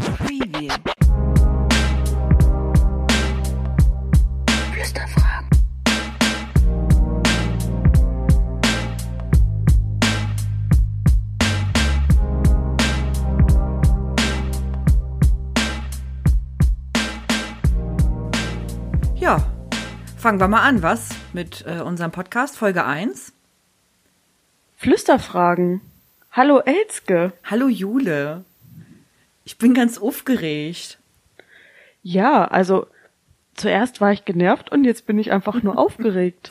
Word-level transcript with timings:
Preview. 0.00 0.72
Flüsterfragen. 4.72 5.48
Ja, 19.16 19.42
fangen 20.16 20.40
wir 20.40 20.48
mal 20.48 20.62
an, 20.62 20.82
was? 20.82 21.10
Mit 21.32 21.64
äh, 21.66 21.80
unserem 21.80 22.10
Podcast, 22.10 22.56
Folge 22.56 22.84
1. 22.84 23.32
Flüsterfragen. 24.76 25.82
Hallo 26.32 26.60
Elske. 26.60 27.32
Hallo 27.44 27.68
Jule. 27.68 28.44
Ich 29.44 29.58
bin 29.58 29.74
ganz 29.74 29.98
aufgeregt. 29.98 30.98
Ja, 32.02 32.44
also 32.44 32.86
zuerst 33.54 34.00
war 34.00 34.12
ich 34.12 34.24
genervt 34.24 34.72
und 34.72 34.84
jetzt 34.84 35.06
bin 35.06 35.18
ich 35.18 35.32
einfach 35.32 35.62
nur 35.62 35.78
aufgeregt. 35.84 36.50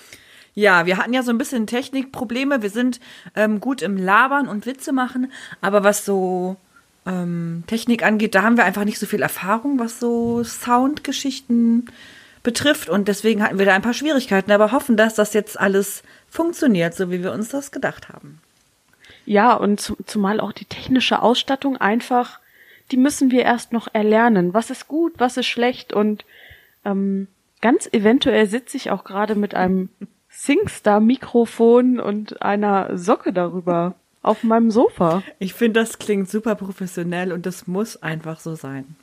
Ja, 0.55 0.85
wir 0.85 0.97
hatten 0.97 1.13
ja 1.13 1.23
so 1.23 1.31
ein 1.31 1.37
bisschen 1.37 1.67
Technikprobleme. 1.67 2.61
Wir 2.61 2.69
sind 2.69 2.99
ähm, 3.35 3.59
gut 3.59 3.81
im 3.81 3.97
Labern 3.97 4.47
und 4.47 4.65
Witze 4.65 4.91
machen, 4.91 5.31
aber 5.61 5.83
was 5.83 6.05
so 6.05 6.57
ähm, 7.05 7.63
Technik 7.67 8.03
angeht, 8.03 8.35
da 8.35 8.43
haben 8.43 8.57
wir 8.57 8.65
einfach 8.65 8.83
nicht 8.83 8.99
so 8.99 9.05
viel 9.05 9.21
Erfahrung, 9.21 9.79
was 9.79 9.99
so 9.99 10.43
Soundgeschichten 10.43 11.89
betrifft. 12.43 12.89
Und 12.89 13.07
deswegen 13.07 13.43
hatten 13.43 13.59
wir 13.59 13.65
da 13.65 13.73
ein 13.73 13.81
paar 13.81 13.93
Schwierigkeiten, 13.93 14.51
aber 14.51 14.71
hoffen, 14.71 14.97
dass 14.97 15.15
das 15.15 15.33
jetzt 15.33 15.59
alles 15.59 16.03
funktioniert, 16.29 16.93
so 16.93 17.11
wie 17.11 17.23
wir 17.23 17.31
uns 17.31 17.49
das 17.49 17.71
gedacht 17.71 18.09
haben. 18.09 18.41
Ja, 19.25 19.53
und 19.53 19.79
zu, 19.79 19.95
zumal 20.05 20.39
auch 20.39 20.51
die 20.51 20.65
technische 20.65 21.21
Ausstattung 21.21 21.77
einfach, 21.77 22.39
die 22.91 22.97
müssen 22.97 23.31
wir 23.31 23.43
erst 23.43 23.73
noch 23.73 23.87
erlernen. 23.93 24.53
Was 24.53 24.69
ist 24.69 24.87
gut, 24.87 25.13
was 25.17 25.37
ist 25.37 25.47
schlecht 25.47 25.93
und 25.93 26.25
ähm, 26.85 27.27
ganz 27.61 27.89
eventuell 27.91 28.47
sitze 28.47 28.77
ich 28.77 28.91
auch 28.91 29.03
gerade 29.03 29.35
mit 29.35 29.55
einem 29.55 29.89
SingStar-Mikrofon 30.29 31.99
und 31.99 32.41
einer 32.41 32.97
Socke 32.97 33.33
darüber 33.33 33.95
auf 34.21 34.43
meinem 34.43 34.71
Sofa. 34.71 35.23
Ich 35.39 35.53
finde, 35.53 35.79
das 35.79 35.99
klingt 35.99 36.29
super 36.29 36.55
professionell 36.55 37.31
und 37.31 37.45
das 37.45 37.67
muss 37.67 38.01
einfach 38.01 38.39
so 38.39 38.55
sein. 38.55 38.95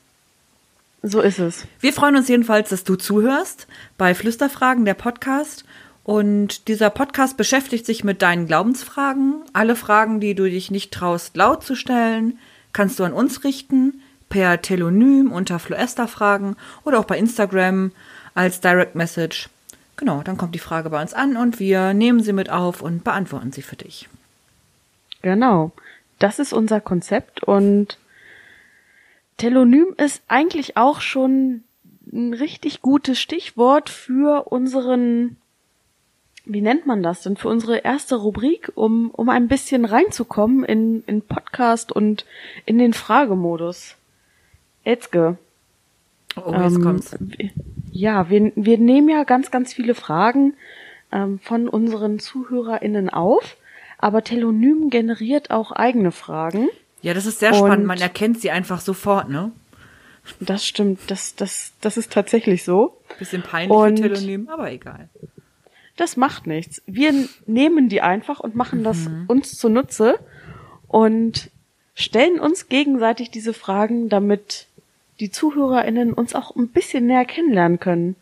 So 1.03 1.21
ist 1.21 1.39
es. 1.39 1.67
Wir 1.81 1.93
freuen 1.93 2.17
uns 2.17 2.28
jedenfalls, 2.28 2.71
dass 2.71 2.84
du 2.84 2.97
zuhörst 2.97 3.67
bei 3.97 4.15
Flüsterfragen, 4.15 4.84
der 4.84 4.95
Podcast. 4.95 5.65
Und 6.03 6.69
dieser 6.69 6.91
Podcast 6.91 7.37
beschäftigt 7.37 7.84
sich 7.84 8.05
mit 8.05 8.23
deinen 8.23 8.47
Glaubensfragen. 8.47 9.43
Alle 9.53 9.77
Fragen, 9.77 10.21
die 10.21 10.34
du 10.34 10.45
dich 10.45 10.71
nicht 10.71 10.93
traust, 10.93 11.37
laut 11.37 11.65
zu 11.65 11.75
stellen, 11.75 12.39
kannst 12.77 12.99
du 12.99 13.05
an 13.05 13.15
uns 13.15 13.43
richten, 13.43 14.03
per 14.29 14.61
Telonym 14.61 15.33
unter 15.33 15.59
Floester-Fragen 15.59 16.57
oder 16.85 16.99
auch 16.99 17.07
bei 17.07 17.17
Instagram 17.17 17.91
als 18.35 18.61
Direct 18.61 18.95
Message. 18.95 19.49
Genau, 19.97 20.23
dann 20.23 20.37
kommt 20.37 20.55
die 20.55 20.59
Frage 20.59 20.91
bei 20.91 21.01
uns 21.01 21.15
an 21.15 21.39
und 21.39 21.59
wir 21.59 21.95
nehmen 21.95 22.23
sie 22.23 22.35
mit 22.35 22.51
auf 22.51 22.83
und 22.83 23.03
beantworten 23.03 23.51
sie 23.51 23.63
für 23.63 23.77
dich. 23.77 24.11
Genau. 25.23 25.73
Das 26.19 26.39
ist 26.39 26.53
unser 26.53 26.83
Konzept 26.83 27.43
und 27.43 27.99
Telonym 29.39 29.95
ist 29.97 30.23
eigentlich 30.29 30.77
auch 30.77 31.01
schon 31.01 31.65
ein 32.13 32.35
richtig 32.35 32.83
gutes 32.83 33.19
Stichwort 33.19 33.89
für 33.89 34.49
unseren, 34.49 35.39
wie 36.47 36.61
nennt 36.61 36.87
man 36.87 37.03
das 37.03 37.23
denn, 37.23 37.37
für 37.37 37.49
unsere 37.49 37.79
erste 37.79 38.15
Rubrik, 38.17 38.73
um, 38.75 39.11
um 39.11 39.29
ein 39.29 39.49
bisschen 39.49 39.85
reinzukommen 39.85 40.65
in, 40.65 41.03
in 41.07 41.21
Podcast 41.23 41.93
und 41.93 42.25
in 42.65 42.79
den 42.79 42.93
Fragemodus. 42.93 43.97
Etzke. 44.85 45.37
Oh, 46.37 46.53
jetzt 46.53 46.77
ähm, 46.77 46.83
kommt's. 46.83 47.17
Ja, 47.91 48.31
wir, 48.31 48.53
wir 48.55 48.79
nehmen 48.79 49.09
ja 49.09 49.25
ganz, 49.25 49.51
ganz 49.51 49.73
viele 49.75 49.95
Fragen 49.95 50.55
ähm, 51.11 51.41
von 51.41 51.69
unseren 51.69 52.19
ZuhörerInnen 52.21 53.11
auf, 53.11 53.56
aber 53.99 54.23
Telonym 54.23 54.91
generiert 54.91 55.51
auch 55.51 55.73
eigene 55.73 56.12
Fragen. 56.12 56.69
Ja, 57.03 57.15
das 57.15 57.27
ist 57.27 57.41
sehr 57.41 57.53
Und- 57.53 57.59
spannend. 57.59 57.87
Man 57.87 58.01
erkennt 58.01 58.41
sie 58.41 58.51
einfach 58.51 58.81
sofort, 58.81 59.29
ne? 59.29 59.51
Das 60.41 60.67
stimmt, 60.67 61.01
das, 61.09 61.37
das, 61.37 61.73
das 61.81 61.97
ist 61.97 62.12
tatsächlich 62.12 62.65
so. 62.65 62.97
Bisschen 63.19 63.43
peinlich 63.43 63.77
Und- 63.77 63.99
für 63.99 64.12
Telonym, 64.12 64.49
aber 64.49 64.71
egal. 64.71 65.09
Das 65.97 66.17
macht 66.17 66.47
nichts. 66.47 66.83
Wir 66.87 67.12
nehmen 67.47 67.89
die 67.89 68.03
einfach 68.03 68.41
und 68.41 68.55
machen 68.55 68.84
das 68.84 69.09
uns 69.29 69.59
zunutze 69.59 70.19
und 70.89 71.51
stellen 71.95 72.39
uns 72.39 72.69
gegenseitig 72.69 73.31
diese 73.31 73.55
Fragen, 73.55 74.09
damit 74.09 74.67
die 75.21 75.31
ZuhörerInnen 75.31 76.12
uns 76.12 76.35
auch 76.35 76.55
ein 76.55 76.69
bisschen 76.69 77.06
näher 77.06 77.25
kennenlernen 77.25 77.81
können. 77.81 78.17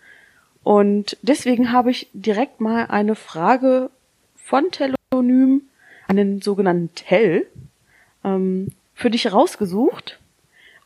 Und 0.62 1.16
deswegen 1.22 1.72
habe 1.72 1.90
ich 1.90 2.08
direkt 2.12 2.60
mal 2.60 2.86
eine 2.86 3.16
Frage 3.16 3.90
von 4.36 4.70
Telonym, 4.70 5.62
einen 6.06 6.40
sogenannten 6.40 6.94
Tell, 6.94 7.46
ähm, 8.22 8.68
für 8.94 9.10
dich 9.10 9.32
rausgesucht. 9.32 10.20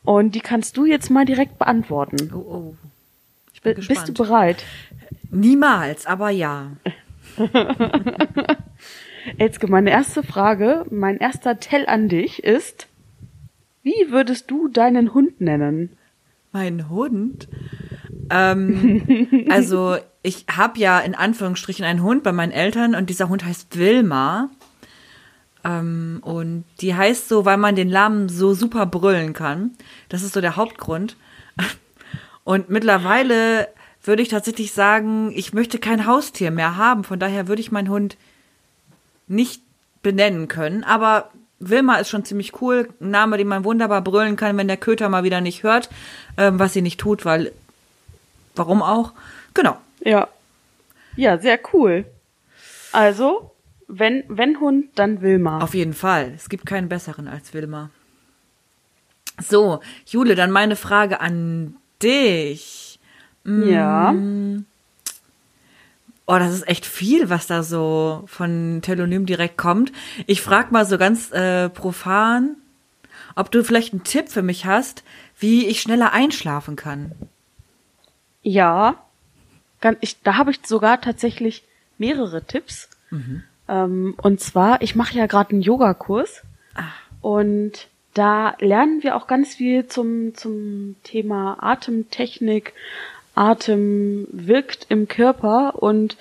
Und 0.04 0.34
die 0.34 0.40
kannst 0.40 0.78
du 0.78 0.86
jetzt 0.86 1.10
mal 1.10 1.26
direkt 1.26 1.58
beantworten. 1.58 2.32
Oh, 2.34 2.36
oh. 2.38 2.74
Ich 3.52 3.60
bin 3.60 3.72
B- 3.72 3.76
gespannt. 3.76 4.06
Bist 4.06 4.08
du 4.08 4.14
bereit? 4.14 4.64
Niemals, 5.30 6.06
aber 6.06 6.30
ja. 6.30 6.72
Elske, 9.38 9.66
meine 9.68 9.90
erste 9.90 10.22
Frage, 10.22 10.86
mein 10.90 11.18
erster 11.18 11.60
Tell 11.60 11.86
an 11.86 12.08
dich 12.08 12.42
ist, 12.42 12.88
wie 13.82 14.10
würdest 14.10 14.50
du 14.50 14.68
deinen 14.68 15.14
Hund 15.14 15.40
nennen? 15.40 15.96
Mein 16.52 16.88
Hund. 16.88 17.48
Ähm, 18.30 19.46
also 19.50 19.96
ich 20.22 20.46
habe 20.50 20.78
ja 20.78 20.98
in 21.00 21.14
Anführungsstrichen 21.14 21.84
einen 21.84 22.02
Hund 22.02 22.22
bei 22.22 22.32
meinen 22.32 22.52
Eltern 22.52 22.94
und 22.94 23.10
dieser 23.10 23.28
Hund 23.28 23.44
heißt 23.44 23.78
Wilma. 23.78 24.50
Ähm, 25.64 26.20
und 26.22 26.64
die 26.80 26.94
heißt 26.94 27.28
so, 27.28 27.44
weil 27.44 27.56
man 27.56 27.76
den 27.76 27.88
Namen 27.88 28.28
so 28.28 28.54
super 28.54 28.86
brüllen 28.86 29.32
kann. 29.32 29.72
Das 30.08 30.22
ist 30.22 30.32
so 30.32 30.40
der 30.40 30.56
Hauptgrund. 30.56 31.16
Und 32.44 32.70
mittlerweile 32.70 33.68
würde 34.08 34.22
ich 34.22 34.28
tatsächlich 34.28 34.72
sagen, 34.72 35.30
ich 35.34 35.52
möchte 35.52 35.78
kein 35.78 36.06
Haustier 36.06 36.50
mehr 36.50 36.76
haben. 36.76 37.04
Von 37.04 37.20
daher 37.20 37.46
würde 37.46 37.60
ich 37.60 37.70
meinen 37.70 37.90
Hund 37.90 38.16
nicht 39.28 39.62
benennen 40.02 40.48
können. 40.48 40.82
Aber 40.82 41.30
Wilma 41.60 41.96
ist 41.96 42.08
schon 42.08 42.24
ziemlich 42.24 42.60
cool. 42.60 42.88
Ein 43.00 43.10
Name, 43.10 43.36
den 43.36 43.48
man 43.48 43.64
wunderbar 43.64 44.00
brüllen 44.02 44.36
kann, 44.36 44.56
wenn 44.56 44.66
der 44.66 44.78
Köter 44.78 45.08
mal 45.08 45.24
wieder 45.24 45.40
nicht 45.40 45.62
hört, 45.62 45.90
ähm, 46.38 46.58
was 46.58 46.72
sie 46.72 46.82
nicht 46.82 46.98
tut, 46.98 47.24
weil 47.24 47.52
warum 48.56 48.82
auch? 48.82 49.12
Genau. 49.54 49.76
Ja. 50.00 50.28
Ja, 51.16 51.36
sehr 51.38 51.60
cool. 51.72 52.06
Also, 52.92 53.52
wenn, 53.88 54.24
wenn 54.28 54.58
Hund, 54.58 54.86
dann 54.94 55.20
Wilma. 55.20 55.60
Auf 55.60 55.74
jeden 55.74 55.94
Fall. 55.94 56.32
Es 56.34 56.48
gibt 56.48 56.64
keinen 56.64 56.88
besseren 56.88 57.28
als 57.28 57.52
Wilma. 57.52 57.90
So, 59.38 59.80
Jule, 60.06 60.34
dann 60.34 60.50
meine 60.50 60.76
Frage 60.76 61.20
an 61.20 61.76
dich. 62.02 62.87
Ja. 63.48 64.14
Oh, 66.26 66.38
das 66.38 66.52
ist 66.52 66.68
echt 66.68 66.84
viel, 66.84 67.30
was 67.30 67.46
da 67.46 67.62
so 67.62 68.24
von 68.26 68.80
Telonym 68.82 69.24
direkt 69.24 69.56
kommt. 69.56 69.92
Ich 70.26 70.42
frage 70.42 70.72
mal 70.72 70.84
so 70.84 70.98
ganz 70.98 71.32
äh, 71.32 71.70
profan, 71.70 72.56
ob 73.34 73.50
du 73.50 73.64
vielleicht 73.64 73.94
einen 73.94 74.04
Tipp 74.04 74.28
für 74.28 74.42
mich 74.42 74.66
hast, 74.66 75.04
wie 75.38 75.66
ich 75.66 75.80
schneller 75.80 76.12
einschlafen 76.12 76.76
kann. 76.76 77.12
Ja. 78.42 78.96
Ich, 80.00 80.20
da 80.22 80.36
habe 80.36 80.50
ich 80.50 80.60
sogar 80.66 81.00
tatsächlich 81.00 81.64
mehrere 81.96 82.42
Tipps. 82.42 82.90
Ähm, 83.68 84.14
und 84.20 84.40
zwar, 84.40 84.82
ich 84.82 84.96
mache 84.96 85.16
ja 85.16 85.26
gerade 85.26 85.52
einen 85.52 85.62
Yogakurs. 85.62 86.42
Und 87.20 87.88
da 88.14 88.56
lernen 88.58 89.02
wir 89.02 89.16
auch 89.16 89.26
ganz 89.26 89.54
viel 89.54 89.86
zum, 89.86 90.34
zum 90.34 90.96
Thema 91.04 91.56
Atemtechnik. 91.62 92.72
Atem 93.38 94.26
wirkt 94.30 94.86
im 94.88 95.08
Körper 95.08 95.82
und 95.82 96.16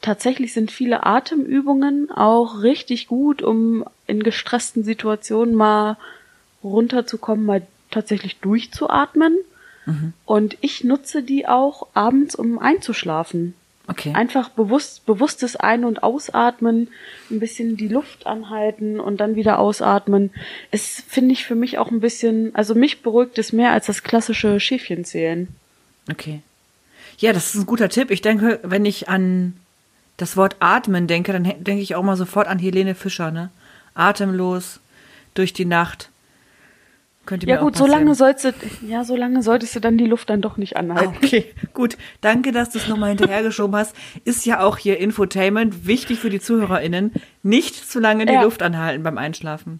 tatsächlich 0.00 0.52
sind 0.52 0.70
viele 0.70 1.04
Atemübungen 1.04 2.10
auch 2.10 2.62
richtig 2.62 3.06
gut, 3.06 3.42
um 3.42 3.84
in 4.06 4.22
gestressten 4.22 4.82
Situationen 4.82 5.54
mal 5.54 5.96
runterzukommen, 6.64 7.44
mal 7.44 7.62
tatsächlich 7.90 8.38
durchzuatmen. 8.38 9.36
Und 10.24 10.56
ich 10.60 10.84
nutze 10.84 11.22
die 11.22 11.46
auch 11.48 11.88
abends, 11.94 12.34
um 12.34 12.58
einzuschlafen. 12.58 13.54
Okay. 13.88 14.12
Einfach 14.14 14.48
bewusst, 14.50 15.04
bewusstes 15.06 15.56
Ein- 15.56 15.84
und 15.84 16.04
Ausatmen, 16.04 16.88
ein 17.30 17.40
bisschen 17.40 17.76
die 17.76 17.88
Luft 17.88 18.26
anhalten 18.26 19.00
und 19.00 19.20
dann 19.20 19.34
wieder 19.34 19.58
ausatmen. 19.58 20.30
Es 20.70 21.02
finde 21.08 21.32
ich 21.32 21.44
für 21.44 21.56
mich 21.56 21.78
auch 21.78 21.90
ein 21.90 22.00
bisschen, 22.00 22.54
also 22.54 22.74
mich 22.76 23.02
beruhigt 23.02 23.38
es 23.38 23.52
mehr 23.52 23.72
als 23.72 23.86
das 23.86 24.04
klassische 24.04 24.60
Schäfchenzählen. 24.60 25.48
Okay. 26.10 26.42
Ja, 27.22 27.32
das 27.32 27.54
ist 27.54 27.60
ein 27.60 27.66
guter 27.66 27.88
Tipp. 27.88 28.10
Ich 28.10 28.20
denke, 28.20 28.58
wenn 28.64 28.84
ich 28.84 29.08
an 29.08 29.54
das 30.16 30.36
Wort 30.36 30.56
atmen 30.58 31.06
denke, 31.06 31.32
dann 31.32 31.44
denke 31.44 31.80
ich 31.80 31.94
auch 31.94 32.02
mal 32.02 32.16
sofort 32.16 32.48
an 32.48 32.58
Helene 32.58 32.96
Fischer, 32.96 33.30
ne? 33.30 33.50
Atemlos 33.94 34.80
durch 35.34 35.52
die 35.52 35.64
Nacht. 35.64 36.10
Könnte 37.24 37.46
Ja 37.46 37.56
mir 37.56 37.60
gut, 37.60 37.76
so 37.76 37.86
lange 37.86 38.16
sollst 38.16 38.44
du, 38.44 38.52
ja, 38.84 39.04
so 39.04 39.14
lange 39.14 39.40
solltest 39.44 39.76
du 39.76 39.80
dann 39.80 39.96
die 39.96 40.06
Luft 40.06 40.30
dann 40.30 40.40
doch 40.42 40.56
nicht 40.56 40.76
anhalten. 40.76 41.14
Okay, 41.22 41.54
gut. 41.72 41.96
Danke, 42.20 42.50
dass 42.50 42.70
du 42.70 42.78
es 42.78 42.88
nochmal 42.88 43.10
hinterhergeschoben 43.10 43.76
hast. 43.76 43.94
Ist 44.24 44.44
ja 44.44 44.58
auch 44.60 44.76
hier 44.76 44.98
Infotainment 44.98 45.86
wichtig 45.86 46.18
für 46.18 46.30
die 46.30 46.40
ZuhörerInnen. 46.40 47.12
Nicht 47.44 47.88
zu 47.88 48.00
lange 48.00 48.26
die 48.26 48.32
Ja. 48.32 48.42
Luft 48.42 48.62
anhalten 48.62 49.04
beim 49.04 49.16
Einschlafen. 49.16 49.78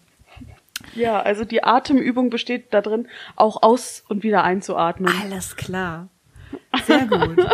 Ja, 0.95 1.21
also 1.21 1.45
die 1.45 1.65
Atemübung 1.65 2.31
besteht 2.31 2.73
darin, 2.73 3.09
auch 3.35 3.63
aus 3.65 4.05
und 4.09 4.23
wieder 4.23 4.45
einzuatmen. 4.45 5.13
Alles 5.25 5.57
klar. 5.57 6.09
Sehr 6.87 7.07
gut. 7.07 7.47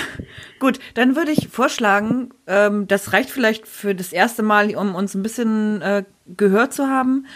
gut, 0.58 0.78
dann 0.94 1.16
würde 1.16 1.32
ich 1.32 1.48
vorschlagen, 1.48 2.30
ähm, 2.46 2.86
das 2.86 3.12
reicht 3.12 3.30
vielleicht 3.30 3.66
für 3.66 3.94
das 3.94 4.12
erste 4.12 4.42
Mal, 4.42 4.74
um 4.76 4.94
uns 4.94 5.14
ein 5.14 5.22
bisschen 5.22 5.82
äh, 5.82 6.04
gehört 6.36 6.72
zu 6.72 6.88
haben. 6.88 7.26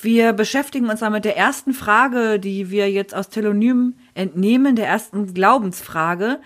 Wir 0.00 0.32
beschäftigen 0.32 0.88
uns 0.90 1.00
mal 1.00 1.10
mit 1.10 1.24
der 1.24 1.36
ersten 1.36 1.72
Frage, 1.72 2.38
die 2.38 2.70
wir 2.70 2.90
jetzt 2.90 3.14
aus 3.14 3.28
Telonym 3.28 3.94
entnehmen, 4.14 4.76
der 4.76 4.88
ersten 4.88 5.32
Glaubensfrage. 5.34 6.40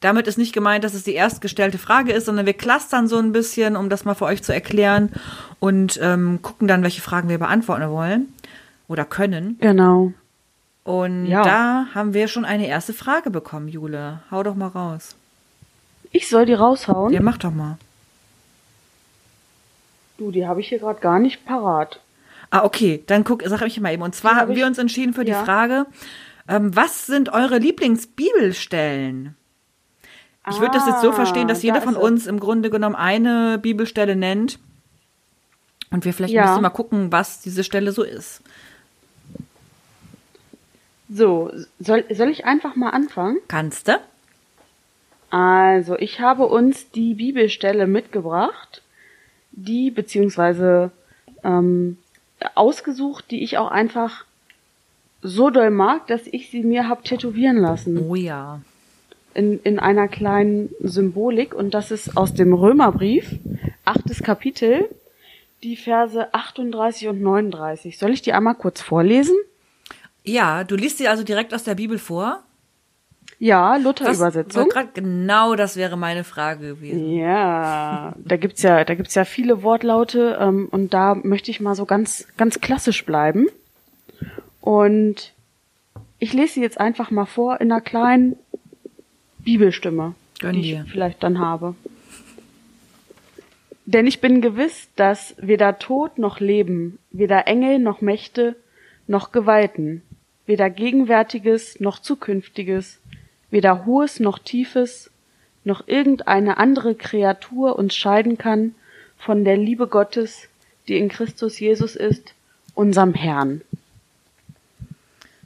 Damit 0.00 0.26
ist 0.26 0.38
nicht 0.38 0.52
gemeint, 0.52 0.84
dass 0.84 0.94
es 0.94 1.02
die 1.02 1.14
erstgestellte 1.14 1.76
Frage 1.76 2.12
ist, 2.12 2.26
sondern 2.26 2.46
wir 2.46 2.54
clustern 2.54 3.08
so 3.08 3.18
ein 3.18 3.32
bisschen, 3.32 3.76
um 3.76 3.88
das 3.90 4.04
mal 4.04 4.14
für 4.14 4.26
euch 4.26 4.42
zu 4.42 4.54
erklären 4.54 5.10
und 5.58 5.98
ähm, 6.02 6.40
gucken 6.40 6.68
dann, 6.68 6.82
welche 6.82 7.02
Fragen 7.02 7.28
wir 7.28 7.38
beantworten 7.38 7.90
wollen 7.90 8.32
oder 8.86 9.04
können. 9.04 9.58
Genau. 9.60 10.12
Und 10.88 11.26
Ja. 11.26 11.42
da 11.42 11.86
haben 11.94 12.14
wir 12.14 12.28
schon 12.28 12.46
eine 12.46 12.66
erste 12.66 12.94
Frage 12.94 13.28
bekommen, 13.30 13.68
Jule. 13.68 14.20
Hau 14.30 14.42
doch 14.42 14.54
mal 14.54 14.68
raus. 14.68 15.16
Ich 16.12 16.30
soll 16.30 16.46
die 16.46 16.54
raushauen? 16.54 17.12
Ja, 17.12 17.20
mach 17.20 17.36
doch 17.36 17.50
mal. 17.52 17.76
Du, 20.16 20.30
die 20.30 20.46
habe 20.46 20.62
ich 20.62 20.68
hier 20.70 20.78
gerade 20.78 20.98
gar 21.00 21.18
nicht 21.18 21.44
parat. 21.44 22.00
Ah, 22.50 22.64
okay, 22.64 23.04
dann 23.06 23.22
guck, 23.22 23.42
sag 23.44 23.60
ich 23.66 23.78
mal 23.80 23.92
eben. 23.92 24.00
Und 24.02 24.14
zwar 24.14 24.36
haben 24.36 24.56
wir 24.56 24.66
uns 24.66 24.78
entschieden 24.78 25.12
für 25.12 25.26
Ja. 25.26 25.38
die 25.40 25.44
Frage, 25.44 25.84
ähm, 26.48 26.74
was 26.74 27.04
sind 27.04 27.28
eure 27.34 27.58
Lieblingsbibelstellen? 27.58 29.36
Ich 30.48 30.58
würde 30.60 30.72
das 30.78 30.86
jetzt 30.86 31.02
so 31.02 31.10
Ah, 31.10 31.12
verstehen, 31.12 31.48
dass 31.48 31.58
da 31.60 31.64
jeder 31.66 31.78
ist 31.78 31.84
von 31.84 31.96
uns 31.96 32.26
im 32.26 32.40
Grunde 32.40 32.70
genommen 32.70 32.96
eine 32.96 33.58
Bibelstelle 33.58 34.16
nennt. 34.16 34.58
Und 35.90 36.06
wir 36.06 36.14
vielleicht 36.14 36.32
Ja. 36.32 36.44
ein 36.44 36.48
bisschen 36.48 36.62
mal 36.62 36.70
gucken, 36.70 37.12
was 37.12 37.40
diese 37.42 37.62
Stelle 37.62 37.92
so 37.92 38.02
ist. 38.02 38.40
So, 41.10 41.50
soll, 41.78 42.04
soll 42.10 42.28
ich 42.28 42.44
einfach 42.44 42.76
mal 42.76 42.90
anfangen? 42.90 43.38
Kannst 43.48 43.88
du? 43.88 43.98
Also, 45.30 45.96
ich 45.98 46.20
habe 46.20 46.46
uns 46.46 46.90
die 46.90 47.14
Bibelstelle 47.14 47.86
mitgebracht, 47.86 48.82
die 49.52 49.90
beziehungsweise 49.90 50.90
ähm, 51.44 51.98
ausgesucht, 52.54 53.30
die 53.30 53.42
ich 53.42 53.58
auch 53.58 53.70
einfach 53.70 54.24
so 55.22 55.50
doll 55.50 55.70
mag, 55.70 56.06
dass 56.06 56.26
ich 56.26 56.50
sie 56.50 56.62
mir 56.62 56.88
hab 56.88 57.04
tätowieren 57.04 57.56
lassen. 57.58 57.98
Oh 58.08 58.14
ja. 58.14 58.60
in, 59.34 59.60
in 59.62 59.78
einer 59.78 60.08
kleinen 60.08 60.70
Symbolik 60.80 61.54
und 61.54 61.74
das 61.74 61.90
ist 61.90 62.16
aus 62.16 62.34
dem 62.34 62.52
Römerbrief, 62.52 63.34
achtes 63.84 64.22
Kapitel, 64.22 64.88
die 65.62 65.76
Verse 65.76 66.32
38 66.32 67.08
und 67.08 67.20
39. 67.20 67.98
Soll 67.98 68.12
ich 68.12 68.22
die 68.22 68.32
einmal 68.32 68.54
kurz 68.54 68.80
vorlesen? 68.80 69.36
Ja, 70.28 70.64
du 70.64 70.76
liest 70.76 70.98
sie 70.98 71.08
also 71.08 71.24
direkt 71.24 71.54
aus 71.54 71.64
der 71.64 71.74
Bibel 71.74 71.98
vor? 71.98 72.42
Ja, 73.38 73.76
Luther-Übersetzung. 73.76 74.68
Genau 74.94 75.54
das 75.54 75.76
wäre 75.76 75.96
meine 75.96 76.24
Frage 76.24 76.74
gewesen. 76.74 77.14
Ja, 77.14 78.14
da 78.18 78.36
gibt's 78.36 78.62
ja, 78.62 78.84
da 78.84 78.94
gibt's 78.94 79.14
ja 79.14 79.24
viele 79.24 79.62
Wortlaute 79.62 80.38
ähm, 80.40 80.68
und 80.70 80.92
da 80.92 81.14
möchte 81.14 81.50
ich 81.50 81.60
mal 81.60 81.74
so 81.74 81.84
ganz, 81.84 82.26
ganz 82.36 82.60
klassisch 82.60 83.04
bleiben. 83.04 83.46
Und 84.60 85.32
ich 86.18 86.32
lese 86.32 86.54
sie 86.54 86.62
jetzt 86.62 86.80
einfach 86.80 87.10
mal 87.10 87.26
vor 87.26 87.60
in 87.60 87.70
einer 87.70 87.80
kleinen 87.80 88.36
Bibelstimme, 89.38 90.14
Gönn 90.40 90.54
die 90.54 90.62
dir. 90.62 90.84
ich 90.84 90.92
vielleicht 90.92 91.22
dann 91.22 91.38
habe. 91.38 91.74
Denn 93.86 94.06
ich 94.06 94.20
bin 94.20 94.42
gewiss, 94.42 94.88
dass 94.96 95.34
weder 95.38 95.78
Tod 95.78 96.18
noch 96.18 96.40
Leben, 96.40 96.98
weder 97.12 97.46
Engel 97.46 97.78
noch 97.78 98.00
Mächte 98.00 98.56
noch 99.06 99.32
Gewalten, 99.32 100.02
weder 100.48 100.70
Gegenwärtiges 100.70 101.78
noch 101.78 102.00
Zukünftiges, 102.00 102.98
weder 103.50 103.86
Hohes 103.86 104.18
noch 104.18 104.40
Tiefes, 104.40 105.10
noch 105.62 105.86
irgendeine 105.86 106.56
andere 106.56 106.94
Kreatur 106.94 107.78
uns 107.78 107.94
scheiden 107.94 108.38
kann 108.38 108.74
von 109.18 109.44
der 109.44 109.56
Liebe 109.56 109.86
Gottes, 109.86 110.48
die 110.88 110.96
in 110.96 111.08
Christus 111.08 111.60
Jesus 111.60 111.94
ist, 111.94 112.34
unserem 112.74 113.14
Herrn. 113.14 113.60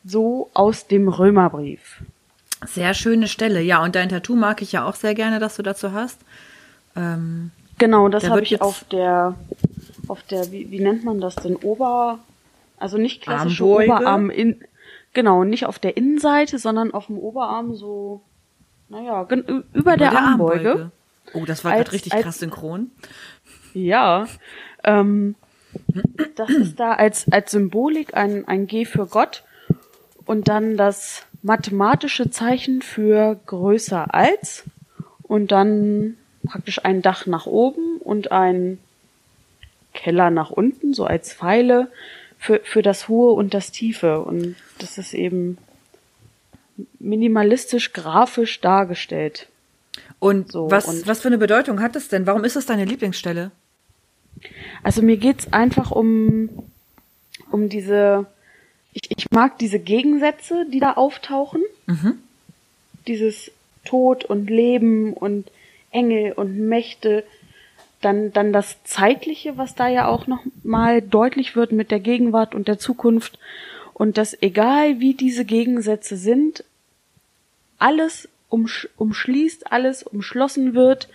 So 0.05 0.51
aus 0.55 0.87
dem 0.87 1.09
Römerbrief. 1.09 2.03
Sehr 2.67 2.95
schöne 2.95 3.27
Stelle. 3.27 3.61
Ja, 3.61 3.83
und 3.83 3.97
dein 3.97 4.09
Tattoo 4.09 4.37
mag 4.37 4.63
ich 4.63 4.73
ja 4.73 4.87
auch 4.87 4.95
sehr 4.95 5.15
gerne, 5.15 5.41
dass 5.41 5.57
du 5.57 5.63
dazu 5.63 5.93
hast. 5.93 6.21
Ähm, 6.97 7.51
Genau, 7.83 8.09
das 8.09 8.29
habe 8.29 8.43
ich 8.43 8.61
auf 8.61 8.85
der, 8.93 9.35
auf 10.07 10.23
der, 10.23 10.53
wie, 10.53 10.71
wie 10.71 10.79
nennt 10.79 11.03
man 11.03 11.21
das 11.21 11.35
denn? 11.35 11.57
Ober, 11.57 12.21
also 12.79 12.97
nicht 12.97 13.23
klassische 13.23 13.65
Armbeuge? 13.65 13.93
Oberarm 13.93 14.31
in, 14.31 14.61
genau, 15.13 15.45
nicht 15.45 15.67
auf 15.67 15.79
der 15.79 15.97
Innenseite, 15.97 16.59
sondern 16.59 16.93
auf 16.93 17.07
dem 17.07 17.19
Oberarm 17.19 17.75
so, 17.75 18.23
naja, 18.89 19.25
gen- 19.25 19.45
ü- 19.49 19.63
über, 19.73 19.97
der, 19.97 20.13
Armbeuge. 20.13 20.91
Oh, 21.35 21.45
das 21.45 21.65
war 21.65 21.73
gerade 21.75 21.93
richtig 21.93 22.13
als- 22.13 22.23
krass 22.23 22.39
synchron. 22.39 22.91
Ja, 23.75 24.27
ähm, 24.85 25.35
das 26.37 26.51
ist 26.51 26.79
da 26.81 26.93
als, 26.93 27.31
als 27.33 27.51
Symbolik 27.53 28.15
ein, 28.15 28.47
ein 28.47 28.67
G 28.67 28.85
für 28.85 29.07
Gott 29.07 29.43
und 30.27 30.49
dann 30.49 30.77
das 30.77 31.25
mathematische 31.43 32.31
Zeichen 32.31 32.83
für 32.83 33.41
größer 33.47 34.13
als 34.15 34.65
und 35.23 35.51
dann 35.53 36.17
praktisch 36.47 36.85
ein 36.85 37.01
Dach 37.03 37.27
nach 37.27 37.47
oben 37.47 37.99
und 37.99 38.31
ein 38.33 38.79
Keller 39.95 40.31
nach 40.31 40.51
unten, 40.51 40.93
so 40.95 41.05
als 41.07 41.33
Pfeile 41.33 41.89
für, 42.43 42.61
für 42.65 42.83
das 42.83 43.09
Hohe 43.09 43.33
und 43.33 43.55
das 43.55 43.71
Tiefe. 43.71 44.21
Und 44.21 44.57
das 44.79 44.99
ist 44.99 45.15
eben 45.15 45.59
minimalistisch 46.99 47.93
grafisch 47.93 48.61
dargestellt. 48.61 49.49
Und 50.19 50.53
So, 50.53 50.71
was, 50.71 50.87
und- 50.87 51.07
was 51.07 51.21
für 51.21 51.29
eine 51.29 51.39
Bedeutung 51.39 51.81
hat 51.81 51.97
es 51.97 52.09
denn? 52.09 52.27
Warum 52.27 52.45
ist 52.45 52.57
es 52.57 52.67
deine 52.67 52.85
Lieblingsstelle? 52.85 53.51
Also 54.83 55.03
mir 55.03 55.17
geht's 55.19 55.53
einfach 55.53 55.91
um, 55.91 56.49
um 57.51 57.69
diese, 57.69 58.27
ich, 58.93 59.11
ich 59.17 59.31
mag 59.31 59.59
diese 59.59 59.79
Gegensätze, 59.79 60.67
die 60.73 60.81
da 60.81 60.93
auftauchen. 60.95 61.63
Dieses 63.07 63.51
Tod 63.85 64.25
und 64.25 64.49
Leben 64.49 65.13
und 65.13 65.51
Engel 65.91 66.33
und 66.33 66.57
Mächte. 66.59 67.25
Dann, 68.03 68.33
dann 68.33 68.53
das 68.53 68.83
Zeitliche, 68.85 69.57
was 69.57 69.75
da 69.75 69.89
ja 69.89 70.09
auch 70.09 70.27
noch 70.27 70.41
mal 70.63 71.01
deutlich 71.01 71.57
wird 71.57 71.73
mit 71.73 71.91
der 71.91 72.01
Gegenwart 72.01 72.55
und 72.55 72.69
der 72.69 72.79
Zukunft. 72.79 73.39
Und 73.95 74.19
dass 74.19 74.37
egal 74.43 75.01
wie 75.01 75.15
diese 75.15 75.45
Gegensätze 75.45 76.17
sind, 76.17 76.65
alles 77.79 78.29
umsch 78.49 78.89
umschließt, 78.97 79.73
alles 79.73 80.03
umschlossen 80.03 80.75
wird 80.75 81.09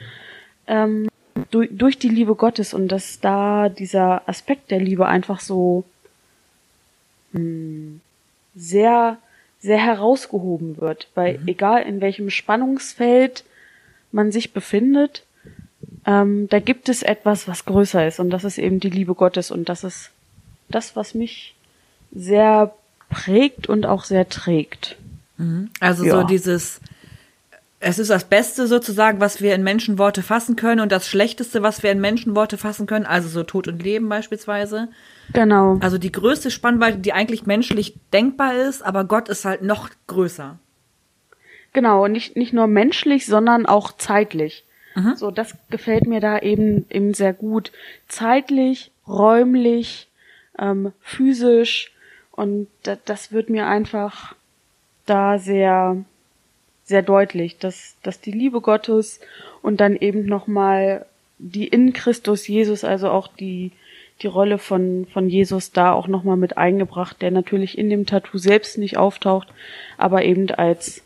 ähm, 0.68 1.08
durch, 1.52 1.70
durch 1.72 2.00
die 2.00 2.10
Liebe 2.10 2.36
Gottes 2.36 2.74
und 2.74 2.88
dass 2.88 3.20
da 3.20 3.70
dieser 3.70 4.28
Aspekt 4.28 4.72
der 4.72 4.80
Liebe 4.80 5.06
einfach 5.06 5.40
so 5.40 5.84
hm, 7.34 8.02
sehr, 8.56 9.18
sehr 9.60 9.78
herausgehoben 9.78 10.78
wird. 10.78 11.10
Weil 11.16 11.40
egal 11.46 11.84
in 11.84 12.02
welchem 12.02 12.30
Spannungsfeld 12.30 13.44
man 14.12 14.32
sich 14.32 14.54
befindet, 14.54 15.24
ähm, 16.08 16.48
da 16.50 16.60
gibt 16.60 16.90
es 16.90 17.04
etwas, 17.04 17.48
was 17.48 17.66
größer 17.66 18.08
ist 18.08 18.20
und 18.20 18.30
das 18.32 18.46
ist 18.46 18.58
eben 18.58 18.80
die 18.80 18.90
Liebe 18.90 19.14
Gottes 19.14 19.52
und 19.52 19.70
das 19.70 19.84
ist 19.84 20.10
das, 20.70 20.96
was 20.96 21.14
mich 21.14 21.54
sehr 22.12 22.74
prägt 23.10 23.68
und 23.68 23.86
auch 23.86 24.06
sehr 24.06 24.28
trägt. 24.30 24.96
Also 25.80 26.04
Ja. 26.06 26.14
so 26.14 26.24
dieses, 26.24 26.82
es 27.80 28.00
ist 28.00 28.10
das 28.10 28.24
Beste 28.24 28.68
sozusagen, 28.68 29.20
was 29.20 29.42
wir 29.42 29.54
in 29.54 29.64
Menschenworte 29.64 30.24
fassen 30.24 30.56
können 30.56 30.82
und 30.82 30.92
das 30.92 31.08
Schlechteste, 31.08 31.62
was 31.62 31.84
wir 31.84 31.92
in 31.92 32.02
Menschenworte 32.02 32.58
fassen 32.58 32.88
können, 32.88 33.06
also 33.06 33.28
so 33.30 33.44
Tod 33.44 33.68
und 33.68 33.84
Leben 33.84 34.10
beispielsweise. 34.10 34.88
Genau. 35.34 35.78
Also 35.82 35.98
die 35.98 36.12
größte 36.12 36.50
Spannweite, 36.52 36.98
die 36.98 37.14
eigentlich 37.14 37.46
menschlich 37.46 37.96
denkbar 38.14 38.56
ist, 38.56 38.82
aber 38.82 39.04
Gott 39.04 39.30
ist 39.30 39.46
halt 39.46 39.62
noch 39.62 39.90
größer. 40.08 40.58
Genau, 41.74 42.08
nicht, 42.08 42.36
nicht 42.36 42.54
nur 42.54 42.66
menschlich, 42.68 43.26
sondern 43.26 43.66
auch 43.66 43.92
zeitlich. 43.96 44.64
So, 45.16 45.32
das 45.32 45.56
gefällt 45.70 46.08
mir 46.08 46.20
da 46.20 46.40
eben, 46.40 46.86
eben 46.90 47.14
sehr 47.14 47.34
gut. 47.34 47.72
Zeitlich, 48.08 48.92
räumlich, 49.08 50.08
ähm, 50.58 50.92
physisch 51.02 51.92
und 52.32 52.68
da, 52.84 52.98
das 53.06 53.32
wird 53.32 53.50
mir 53.50 53.68
einfach 53.68 54.36
da 55.06 55.38
sehr, 55.40 55.98
sehr 56.84 57.02
deutlich, 57.02 57.58
dass, 57.58 57.96
dass 58.04 58.22
die 58.22 58.32
Liebe 58.32 58.62
Gottes 58.62 59.20
und 59.62 59.80
dann 59.82 59.96
eben 59.96 60.26
nochmal 60.26 61.06
die 61.40 61.68
in 61.68 61.94
Christus 61.94 62.48
Jesus, 62.48 62.84
also 62.84 63.10
auch 63.10 63.28
die, 63.28 63.72
die 64.22 64.28
Rolle 64.28 64.58
von, 64.58 65.06
von 65.14 65.30
Jesus 65.30 65.72
da 65.72 65.92
auch 65.94 66.08
nochmal 66.08 66.38
mit 66.38 66.58
eingebracht, 66.58 67.22
der 67.22 67.32
natürlich 67.32 67.78
in 67.78 67.90
dem 67.90 68.06
Tattoo 68.06 68.40
selbst 68.40 68.78
nicht 68.78 68.98
auftaucht, 68.98 69.48
aber 69.98 70.26
eben 70.26 70.50
als 70.50 71.04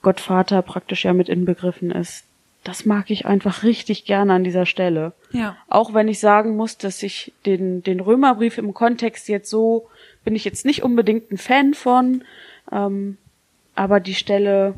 Gottvater 0.00 0.62
praktisch 0.62 1.04
ja 1.04 1.12
mit 1.12 1.28
inbegriffen 1.28 1.90
ist. 1.90 2.24
Das 2.66 2.84
mag 2.84 3.12
ich 3.12 3.26
einfach 3.26 3.62
richtig 3.62 4.06
gerne 4.06 4.34
an 4.34 4.42
dieser 4.42 4.66
Stelle. 4.66 5.12
Ja. 5.30 5.56
Auch 5.68 5.94
wenn 5.94 6.08
ich 6.08 6.18
sagen 6.18 6.56
muss, 6.56 6.76
dass 6.76 7.00
ich 7.04 7.32
den, 7.46 7.84
den 7.84 8.00
Römerbrief 8.00 8.58
im 8.58 8.74
Kontext 8.74 9.28
jetzt 9.28 9.48
so, 9.48 9.88
bin 10.24 10.34
ich 10.34 10.44
jetzt 10.44 10.64
nicht 10.64 10.82
unbedingt 10.82 11.30
ein 11.30 11.38
Fan 11.38 11.74
von, 11.74 12.24
ähm, 12.72 13.18
aber 13.76 14.00
die 14.00 14.16
Stelle, 14.16 14.74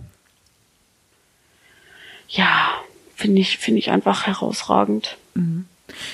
ja, 2.28 2.74
finde 3.16 3.40
ich, 3.40 3.56
finde 3.56 3.78
ich 3.78 3.90
einfach 3.90 4.26
herausragend. 4.26 5.16
Mhm. 5.32 5.64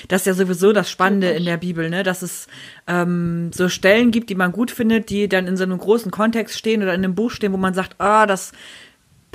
Das 0.07 0.21
ist 0.21 0.27
ja 0.27 0.33
sowieso 0.33 0.71
das 0.71 0.89
Spannende 0.89 1.31
in 1.31 1.43
der 1.43 1.57
Bibel, 1.57 1.89
ne? 1.89 2.03
dass 2.03 2.21
es 2.21 2.47
ähm, 2.87 3.51
so 3.53 3.67
Stellen 3.67 4.11
gibt, 4.11 4.29
die 4.29 4.35
man 4.35 4.53
gut 4.53 4.71
findet, 4.71 5.09
die 5.09 5.27
dann 5.27 5.45
in 5.45 5.57
so 5.57 5.63
einem 5.63 5.77
großen 5.77 6.09
Kontext 6.09 6.57
stehen 6.57 6.81
oder 6.81 6.93
in 6.93 7.03
einem 7.03 7.15
Buch 7.15 7.31
stehen, 7.31 7.51
wo 7.51 7.57
man 7.57 7.73
sagt, 7.73 7.99
ah, 7.99 8.25
das 8.25 8.53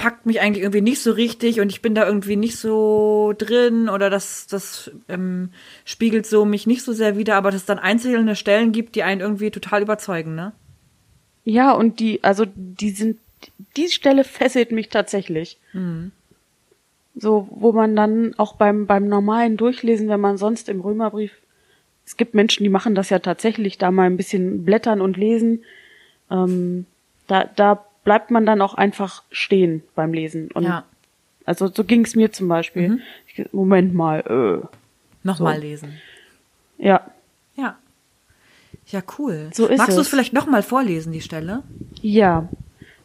packt 0.00 0.25
mich 0.25 0.40
eigentlich 0.40 0.62
irgendwie 0.62 0.80
nicht 0.80 1.02
so 1.02 1.12
richtig 1.12 1.61
und 1.61 1.69
ich 1.69 1.83
bin 1.83 1.95
da 1.95 2.07
irgendwie 2.07 2.37
nicht 2.37 2.57
so 2.57 3.35
drin 3.37 3.90
oder 3.90 4.09
das, 4.09 4.47
das 4.47 4.90
ähm, 5.11 5.50
spiegelt 5.85 6.25
so 6.25 6.47
mich 6.47 6.66
nicht 6.66 6.83
so 6.83 6.95
sehr 6.95 7.19
wider, 7.19 7.37
aber 7.37 7.50
dass 7.50 7.61
es 7.61 7.66
dann 7.66 7.78
einzelne 7.78 8.35
Stellen 8.35 8.73
gibt, 8.73 8.95
die 8.95 9.02
einen 9.02 9.21
irgendwie 9.21 9.50
total 9.50 9.83
überzeugen, 9.83 10.35
ne? 10.35 10.52
Ja, 11.45 11.73
und 11.73 12.00
die, 12.00 12.25
also 12.25 12.47
die 12.54 12.92
sind, 12.92 13.19
die 13.76 13.88
Stelle 13.88 14.25
fesselt 14.38 14.73
mich 14.73 14.88
tatsächlich. 14.88 15.59
Mhm. 15.75 16.12
So, 17.14 17.47
wo 17.50 17.73
man 17.73 17.95
dann 17.95 18.33
auch 18.38 18.54
beim, 18.54 18.87
beim 18.87 19.07
normalen 19.07 19.59
Durchlesen, 19.59 20.09
wenn 20.09 20.21
man 20.21 20.38
sonst 20.38 20.71
im 20.71 20.80
Römerbrief, 20.80 21.33
es 22.07 22.16
gibt 22.16 22.33
Menschen, 22.33 22.64
die 22.64 22.71
machen 22.71 22.95
das 22.95 23.11
ja 23.11 23.19
tatsächlich, 23.19 23.76
da 23.76 23.90
mal 23.90 24.04
ein 24.04 24.16
bisschen 24.16 24.64
blättern 24.64 25.02
und 25.02 25.19
lesen, 25.19 25.62
ähm, 26.30 26.87
da, 27.26 27.45
da 27.45 27.85
bleibt 28.04 28.30
man 28.30 28.47
dann 28.47 28.62
auch 28.62 28.75
einfach 28.75 29.23
stehen 29.30 29.83
beim 29.95 30.12
Lesen. 30.12 30.50
Und 30.52 30.64
ja. 30.64 30.85
Also 31.45 31.69
so 31.69 31.85
ging 31.85 32.04
es 32.04 32.14
mir 32.14 32.33
zum 32.33 32.49
Beispiel. 32.49 32.88
Mhm. 32.88 33.00
Ich, 33.26 33.52
Moment 33.52 33.95
mal, 33.95 34.21
äh. 34.21 34.66
Nochmal 35.23 35.57
so. 35.57 35.61
lesen. 35.61 36.00
Ja. 36.78 37.11
Ja. 37.57 37.76
Ja, 38.87 39.02
cool. 39.19 39.50
So 39.52 39.66
ist 39.66 39.78
Magst 39.78 39.97
du 39.97 40.00
es 40.00 40.09
vielleicht 40.09 40.33
nochmal 40.33 40.62
vorlesen, 40.62 41.12
die 41.12 41.21
Stelle? 41.21 41.62
Ja. 42.00 42.49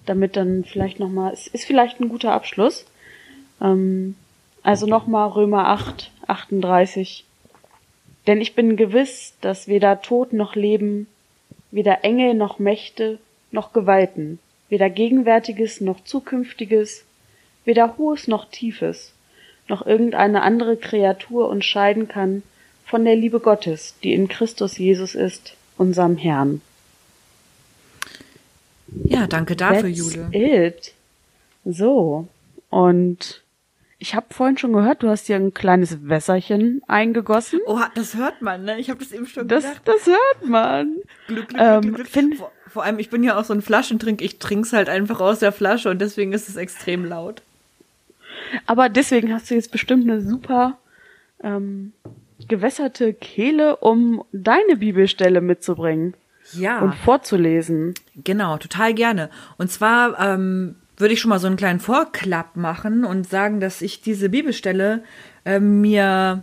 Damit 0.05 0.35
dann 0.35 0.63
vielleicht 0.63 0.99
nochmal, 0.99 1.33
es 1.33 1.47
ist 1.47 1.65
vielleicht 1.65 1.99
ein 1.99 2.09
guter 2.09 2.31
Abschluss. 2.31 2.85
Ähm, 3.61 4.15
also 4.63 4.85
nochmal 4.85 5.29
Römer 5.29 5.67
8, 5.67 6.11
38. 6.27 7.25
Denn 8.27 8.41
ich 8.41 8.55
bin 8.55 8.77
gewiss, 8.77 9.33
dass 9.41 9.67
weder 9.67 10.01
Tod 10.01 10.33
noch 10.33 10.55
Leben, 10.55 11.07
weder 11.71 12.03
Engel 12.03 12.33
noch 12.33 12.59
Mächte 12.59 13.19
noch 13.51 13.73
Gewalten, 13.73 14.39
weder 14.69 14.89
Gegenwärtiges 14.89 15.81
noch 15.81 16.03
Zukünftiges, 16.03 17.05
weder 17.65 17.97
Hohes 17.97 18.27
noch 18.27 18.49
Tiefes, 18.49 19.13
noch 19.67 19.85
irgendeine 19.85 20.41
andere 20.41 20.77
Kreatur 20.77 21.49
uns 21.49 21.65
scheiden 21.65 22.07
kann 22.07 22.43
von 22.85 23.03
der 23.05 23.15
Liebe 23.15 23.39
Gottes, 23.39 23.95
die 24.03 24.13
in 24.13 24.27
Christus 24.27 24.77
Jesus 24.77 25.15
ist, 25.15 25.55
unserem 25.77 26.17
Herrn. 26.17 26.61
Ja, 29.03 29.27
danke 29.27 29.55
dafür, 29.55 29.89
That's 29.89 29.97
Jule. 29.97 30.29
It. 30.31 30.93
So. 31.65 32.27
Und 32.69 33.41
ich 34.05 34.13
habe 34.13 34.27
vorhin 34.29 34.55
schon 34.55 34.71
gehört, 34.71 35.01
du 35.01 35.09
hast 35.09 35.25
hier 35.25 35.35
ein 35.35 35.55
kleines 35.55 36.07
Wässerchen 36.07 36.83
eingegossen. 36.85 37.59
Oh, 37.65 37.79
das 37.95 38.15
hört 38.15 38.39
man, 38.39 38.63
ne? 38.63 38.77
Ich 38.79 38.91
habe 38.91 38.99
das 38.99 39.11
eben 39.11 39.25
schon 39.25 39.47
das, 39.47 39.63
gedacht. 39.63 39.81
Das 39.83 40.05
hört 40.05 40.45
man. 40.47 40.97
Glück, 41.25 41.49
Glück, 41.49 41.59
ähm, 41.59 41.81
Glück, 41.81 42.11
Glück. 42.11 42.35
Vor, 42.35 42.51
vor, 42.67 42.83
allem, 42.83 42.99
ich 42.99 43.09
bin 43.09 43.23
ja 43.23 43.35
auch 43.35 43.43
so 43.43 43.53
ein 43.53 43.63
Flaschentrink. 43.63 44.21
Ich 44.21 44.37
trink's 44.37 44.73
halt 44.73 44.89
einfach 44.89 45.19
aus 45.21 45.39
der 45.39 45.51
Flasche 45.51 45.89
und 45.89 45.99
deswegen 45.99 46.33
ist 46.33 46.47
es 46.47 46.55
extrem 46.55 47.03
laut. 47.03 47.41
Aber 48.67 48.89
deswegen 48.89 49.33
hast 49.33 49.49
du 49.49 49.55
jetzt 49.55 49.71
bestimmt 49.71 50.03
eine 50.03 50.21
super 50.21 50.77
ähm, 51.41 51.91
gewässerte 52.47 53.11
Kehle, 53.11 53.77
um 53.77 54.23
deine 54.31 54.75
Bibelstelle 54.77 55.41
mitzubringen. 55.41 56.13
Ja. 56.53 56.79
Und 56.81 56.93
vorzulesen. 56.93 57.95
Genau, 58.23 58.57
total 58.57 58.93
gerne. 58.93 59.31
Und 59.57 59.71
zwar 59.71 60.19
ähm, 60.19 60.75
würde 60.97 61.13
ich 61.13 61.21
schon 61.21 61.29
mal 61.29 61.39
so 61.39 61.47
einen 61.47 61.57
kleinen 61.57 61.79
Vorklapp 61.79 62.55
machen 62.55 63.03
und 63.03 63.27
sagen, 63.29 63.59
dass 63.59 63.81
ich 63.81 64.01
diese 64.01 64.29
Bibelstelle 64.29 65.03
äh, 65.43 65.59
mir 65.59 66.41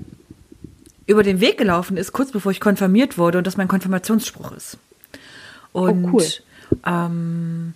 über 1.07 1.23
den 1.23 1.41
Weg 1.41 1.59
gelaufen 1.59 1.97
ist, 1.97 2.13
kurz 2.13 2.33
bevor 2.33 2.53
ich 2.53 2.61
konfirmiert 2.61 3.19
wurde 3.19 3.39
und 3.39 3.47
das 3.47 3.57
mein 3.57 3.69
Konfirmationsspruch 3.69 4.53
ist. 4.53 4.79
Und 5.73 6.05
oh, 6.05 6.11
cool. 6.13 6.27
ähm, 6.87 7.75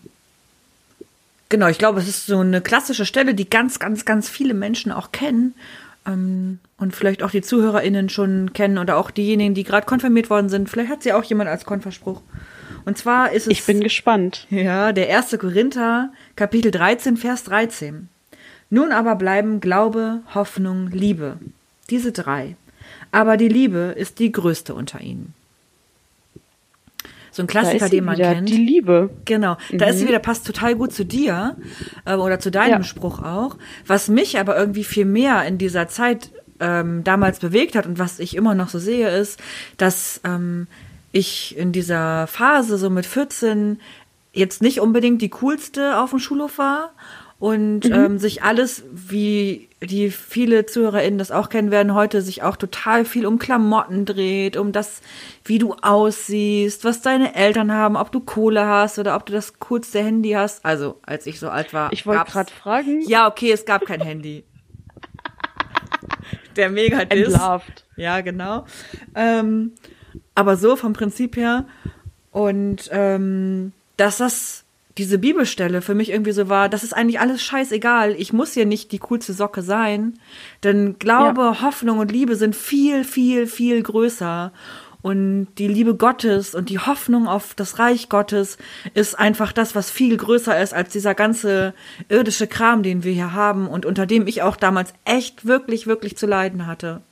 genau, 1.49 1.69
ich 1.69 1.79
glaube, 1.79 2.01
es 2.01 2.09
ist 2.09 2.27
so 2.27 2.39
eine 2.39 2.61
klassische 2.61 3.07
Stelle, 3.07 3.35
die 3.35 3.49
ganz, 3.49 3.79
ganz, 3.79 4.05
ganz 4.05 4.29
viele 4.29 4.55
Menschen 4.55 4.93
auch 4.93 5.13
kennen 5.13 5.55
ähm, 6.07 6.59
und 6.79 6.95
vielleicht 6.95 7.23
auch 7.23 7.31
die 7.31 7.43
ZuhörerInnen 7.43 8.09
schon 8.09 8.53
kennen 8.53 8.79
oder 8.79 8.97
auch 8.97 9.11
diejenigen, 9.11 9.55
die 9.55 9.65
gerade 9.65 9.87
konfirmiert 9.87 10.31
worden 10.31 10.49
sind. 10.49 10.69
Vielleicht 10.69 10.91
hat 10.91 11.03
sie 11.03 11.13
auch 11.13 11.25
jemand 11.25 11.49
als 11.49 11.65
Konferspruch. 11.65 12.21
Und 12.87 12.97
zwar 12.97 13.33
ist 13.33 13.47
es. 13.47 13.53
Ich 13.53 13.67
bin 13.67 13.81
gespannt. 13.81 14.47
Ja, 14.49 14.93
der 14.93 15.09
erste 15.09 15.37
Korinther, 15.37 16.11
Kapitel 16.37 16.71
13, 16.71 17.17
Vers 17.19 17.45
13. 17.45 18.09
Nun 18.71 18.93
aber 18.93 19.17
bleiben 19.17 19.61
Glaube, 19.61 20.21
Hoffnung, 20.35 20.89
Liebe. 20.91 21.37
Diese 21.91 22.13
drei. 22.13 22.57
Aber 23.13 23.37
die 23.37 23.49
Liebe 23.49 23.95
ist 23.97 24.19
die 24.21 24.33
größte 24.33 24.73
unter 24.75 25.01
ihnen. 25.01 25.35
So 27.33 27.43
ein 27.43 27.49
Klassiker, 27.49 27.89
den 27.89 28.05
man 28.05 28.17
kennt. 28.17 28.49
Die 28.49 28.57
Liebe. 28.57 29.11
Genau. 29.25 29.57
Mhm. 29.71 29.79
Da 29.79 29.87
ist 29.87 29.99
sie 29.99 30.05
mhm. 30.05 30.09
wieder, 30.09 30.19
passt 30.21 30.47
total 30.47 30.77
gut 30.77 30.93
zu 30.93 31.05
dir 31.05 31.57
äh, 32.05 32.15
oder 32.15 32.39
zu 32.39 32.51
deinem 32.51 32.71
ja. 32.71 32.83
Spruch 32.83 33.21
auch. 33.21 33.57
Was 33.87 34.09
mich 34.09 34.39
aber 34.39 34.57
irgendwie 34.57 34.85
viel 34.85 35.05
mehr 35.05 35.45
in 35.45 35.59
dieser 35.59 35.89
Zeit 35.89 36.31
ähm, 36.61 37.05
damals 37.05 37.41
bewegt 37.41 37.75
hat 37.75 37.85
und 37.85 37.99
was 37.99 38.21
ich 38.21 38.37
immer 38.37 38.55
noch 38.55 38.69
so 38.69 38.79
sehe, 38.79 39.11
ist, 39.11 39.41
dass 39.77 40.21
ähm, 40.25 40.67
ich 41.17 41.57
in 41.57 41.73
dieser 41.73 42.27
Phase, 42.27 42.79
so 42.79 42.91
mit 42.91 43.07
14, 43.07 43.81
jetzt 44.33 44.63
nicht 44.63 44.81
unbedingt 44.81 45.23
die 45.23 45.31
coolste 45.31 45.99
auf 45.99 46.11
dem 46.11 46.19
Schulhof 46.19 46.59
war 46.59 46.93
und 47.39 47.85
mhm. 47.85 47.93
ähm, 47.93 48.19
sich 48.19 48.43
alles, 48.43 48.85
wie 48.93 49.69
die 49.83 50.11
viele 50.11 50.67
ZuhörerInnen 50.67 51.19
das 51.19 51.31
auch 51.31 51.49
kennen 51.49 51.71
werden, 51.71 51.95
heute 51.95 52.23
sich 52.23 52.43
auch 52.43 52.57
total 52.57 53.05
viel 53.05 53.27
um 53.27 53.39
Klamotten 53.39 54.05
dreht, 54.05 54.57
um 54.57 54.73
das, 54.73 55.03
wie 55.45 55.59
du 55.59 55.75
aussiehst, 55.75 56.85
was 56.85 57.03
deine 57.03 57.35
Eltern 57.35 57.73
haben, 57.73 57.97
ob 57.97 58.11
du 58.11 58.21
Kohle 58.21 58.67
hast 58.67 58.99
oder 58.99 59.17
ob 59.17 59.27
du 59.27 59.33
das 59.33 59.59
coolste 59.59 60.03
Handy 60.03 60.31
hast. 60.31 60.65
Also, 60.65 60.99
als 61.03 61.27
ich 61.27 61.39
so 61.39 61.51
alt 61.51 61.73
war. 61.73 61.93
Ich 61.93 62.07
wollte 62.07 62.31
gerade 62.31 62.53
fragen. 62.53 63.03
Ja, 63.07 63.29
okay, 63.29 63.53
es 63.53 63.65
gab 63.65 63.85
kein 63.85 64.01
Handy. 64.01 64.45
Der 66.57 66.71
mega 66.71 67.01
Entlarvt. 67.01 67.85
Ja, 67.97 68.23
genau. 68.23 68.65
Ähm, 69.15 69.73
aber 70.37 70.57
so 70.57 70.77
vom 70.77 70.93
Prinzip 70.93 71.37
her. 71.37 71.65
Und 72.31 72.89
ähm, 72.93 73.73
dass 73.97 74.19
das 74.19 74.63
diese 74.99 75.19
Bibelstelle 75.19 75.83
für 75.83 75.95
mich 75.95 76.11
irgendwie 76.11 76.33
so 76.33 76.49
war, 76.49 76.69
das 76.69 76.85
ist 76.85 76.95
eigentlich 76.95 77.21
alles 77.21 77.43
scheißegal. 77.43 78.15
Ich 78.19 78.33
muss 78.33 78.55
hier 78.55 78.65
nicht 78.65 78.93
die 78.93 78.99
coolste 78.99 79.33
Socke 79.33 79.63
sein. 79.63 80.15
Denn 80.63 80.99
Glaube, 80.99 81.43
ja. 81.43 81.63
Hoffnung 81.63 81.99
und 81.99 82.13
Liebe 82.13 82.37
sind 82.37 82.57
viel, 82.57 83.05
viel, 83.05 83.47
viel 83.47 83.83
größer. 83.83 84.53
Und 85.03 85.49
die 85.59 85.69
Liebe 85.69 85.95
Gottes 85.95 86.55
und 86.55 86.69
die 86.69 86.79
Hoffnung 86.79 87.29
auf 87.29 87.55
das 87.55 87.79
Reich 87.79 88.09
Gottes 88.09 88.59
ist 88.95 89.19
einfach 89.19 89.53
das, 89.53 89.75
was 89.75 89.91
viel 89.91 90.17
größer 90.17 90.61
ist 90.61 90.75
als 90.75 90.93
dieser 90.93 91.15
ganze 91.15 91.75
irdische 92.09 92.47
Kram, 92.47 92.83
den 92.83 93.05
wir 93.05 93.13
hier 93.13 93.33
haben 93.33 93.69
und 93.69 93.87
unter 93.87 94.07
dem 94.07 94.27
ich 94.27 94.43
auch 94.43 94.57
damals 94.57 94.95
echt 95.05 95.47
wirklich, 95.47 95.87
wirklich 95.87 96.17
zu 96.17 96.27
leiden 96.27 96.67
hatte. 96.67 97.03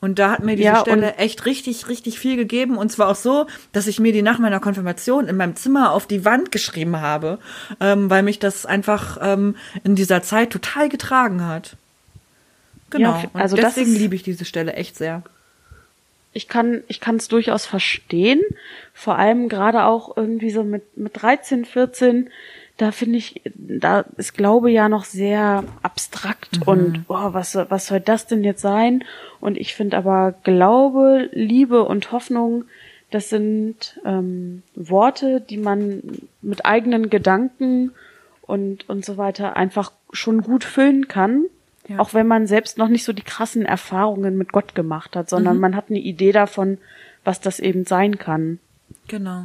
Und 0.00 0.18
da 0.18 0.30
hat 0.30 0.42
mir 0.42 0.56
diese 0.56 0.68
ja, 0.68 0.80
Stelle 0.80 1.14
echt 1.16 1.46
richtig, 1.46 1.88
richtig 1.88 2.18
viel 2.18 2.36
gegeben. 2.36 2.76
Und 2.76 2.90
zwar 2.90 3.08
auch 3.08 3.16
so, 3.16 3.46
dass 3.72 3.86
ich 3.86 4.00
mir 4.00 4.12
die 4.12 4.22
nach 4.22 4.38
meiner 4.38 4.60
Konfirmation 4.60 5.26
in 5.28 5.36
meinem 5.36 5.56
Zimmer 5.56 5.92
auf 5.92 6.06
die 6.06 6.24
Wand 6.24 6.52
geschrieben 6.52 7.00
habe, 7.00 7.38
ähm, 7.80 8.10
weil 8.10 8.22
mich 8.22 8.38
das 8.38 8.66
einfach 8.66 9.18
ähm, 9.20 9.56
in 9.82 9.94
dieser 9.94 10.22
Zeit 10.22 10.50
total 10.50 10.88
getragen 10.88 11.46
hat. 11.46 11.76
Genau. 12.90 13.20
Ja, 13.22 13.30
also 13.32 13.56
Und 13.56 13.62
deswegen 13.62 13.94
liebe 13.94 14.14
ich 14.14 14.22
diese 14.22 14.44
Stelle 14.44 14.74
echt 14.74 14.96
sehr. 14.96 15.22
Ich 16.32 16.48
kann, 16.48 16.82
ich 16.88 17.00
kann 17.00 17.16
es 17.16 17.28
durchaus 17.28 17.64
verstehen. 17.64 18.42
Vor 18.92 19.18
allem 19.18 19.48
gerade 19.48 19.84
auch 19.84 20.16
irgendwie 20.16 20.50
so 20.50 20.64
mit, 20.64 20.96
mit 20.96 21.20
13, 21.22 21.64
14 21.64 22.30
da 22.76 22.90
finde 22.90 23.18
ich, 23.18 23.40
da 23.54 24.04
ist 24.16 24.34
Glaube 24.34 24.70
ja 24.70 24.88
noch 24.88 25.04
sehr 25.04 25.64
abstrakt 25.82 26.60
mhm. 26.60 26.62
und 26.66 27.06
boah, 27.06 27.32
was, 27.32 27.54
was 27.54 27.86
soll 27.86 28.00
das 28.00 28.26
denn 28.26 28.42
jetzt 28.42 28.62
sein? 28.62 29.04
Und 29.40 29.56
ich 29.56 29.74
finde 29.74 29.96
aber 29.96 30.34
Glaube, 30.42 31.28
Liebe 31.32 31.84
und 31.84 32.10
Hoffnung, 32.10 32.64
das 33.10 33.28
sind 33.28 34.00
ähm, 34.04 34.62
Worte, 34.74 35.40
die 35.40 35.56
man 35.56 36.02
mit 36.42 36.66
eigenen 36.66 37.10
Gedanken 37.10 37.92
und, 38.42 38.88
und 38.88 39.04
so 39.04 39.16
weiter 39.16 39.56
einfach 39.56 39.92
schon 40.12 40.42
gut 40.42 40.64
füllen 40.64 41.06
kann. 41.06 41.44
Ja. 41.86 41.98
Auch 41.98 42.12
wenn 42.12 42.26
man 42.26 42.46
selbst 42.46 42.76
noch 42.78 42.88
nicht 42.88 43.04
so 43.04 43.12
die 43.12 43.22
krassen 43.22 43.64
Erfahrungen 43.64 44.36
mit 44.36 44.52
Gott 44.52 44.74
gemacht 44.74 45.14
hat, 45.14 45.28
sondern 45.28 45.56
mhm. 45.56 45.60
man 45.60 45.76
hat 45.76 45.90
eine 45.90 46.00
Idee 46.00 46.32
davon, 46.32 46.78
was 47.22 47.40
das 47.40 47.60
eben 47.60 47.84
sein 47.84 48.18
kann. 48.18 48.58
Genau. 49.06 49.44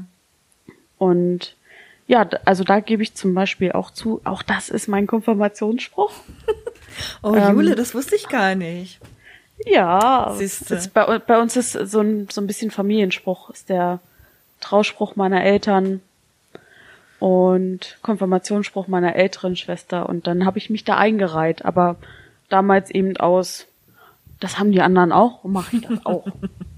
Und 0.98 1.55
ja, 2.09 2.27
also 2.43 2.63
da 2.63 2.79
gebe 2.79 3.03
ich 3.03 3.13
zum 3.13 3.35
Beispiel 3.35 3.71
auch 3.71 3.91
zu, 3.91 4.19
auch 4.23 4.41
das 4.41 4.69
ist 4.69 4.87
mein 4.87 5.07
Konfirmationsspruch. 5.07 6.11
Oh, 7.23 7.33
Ähm, 7.33 7.53
Jule, 7.53 7.75
das 7.75 7.93
wusste 7.93 8.15
ich 8.15 8.27
gar 8.27 8.55
nicht. 8.55 8.99
Ja, 9.65 10.35
ist 10.37 10.93
bei, 10.93 11.19
bei 11.19 11.39
uns 11.39 11.55
ist 11.55 11.71
so 11.71 12.01
ein, 12.01 12.27
so 12.29 12.41
ein 12.41 12.47
bisschen 12.47 12.71
Familienspruch, 12.71 13.51
ist 13.51 13.69
der 13.69 13.99
Trauspruch 14.59 15.15
meiner 15.15 15.41
Eltern 15.43 16.01
und 17.19 17.97
Konfirmationsspruch 18.01 18.87
meiner 18.87 19.15
älteren 19.15 19.55
Schwester 19.55 20.09
und 20.09 20.27
dann 20.27 20.45
habe 20.45 20.57
ich 20.57 20.69
mich 20.69 20.83
da 20.83 20.97
eingereiht, 20.97 21.63
aber 21.63 21.95
damals 22.49 22.89
eben 22.89 23.15
aus, 23.15 23.67
das 24.41 24.59
haben 24.59 24.73
die 24.73 24.81
anderen 24.81 25.13
auch 25.13 25.45
und 25.45 25.53
mache 25.53 25.77
ich 25.77 25.83
das 25.83 26.05
auch. 26.05 26.25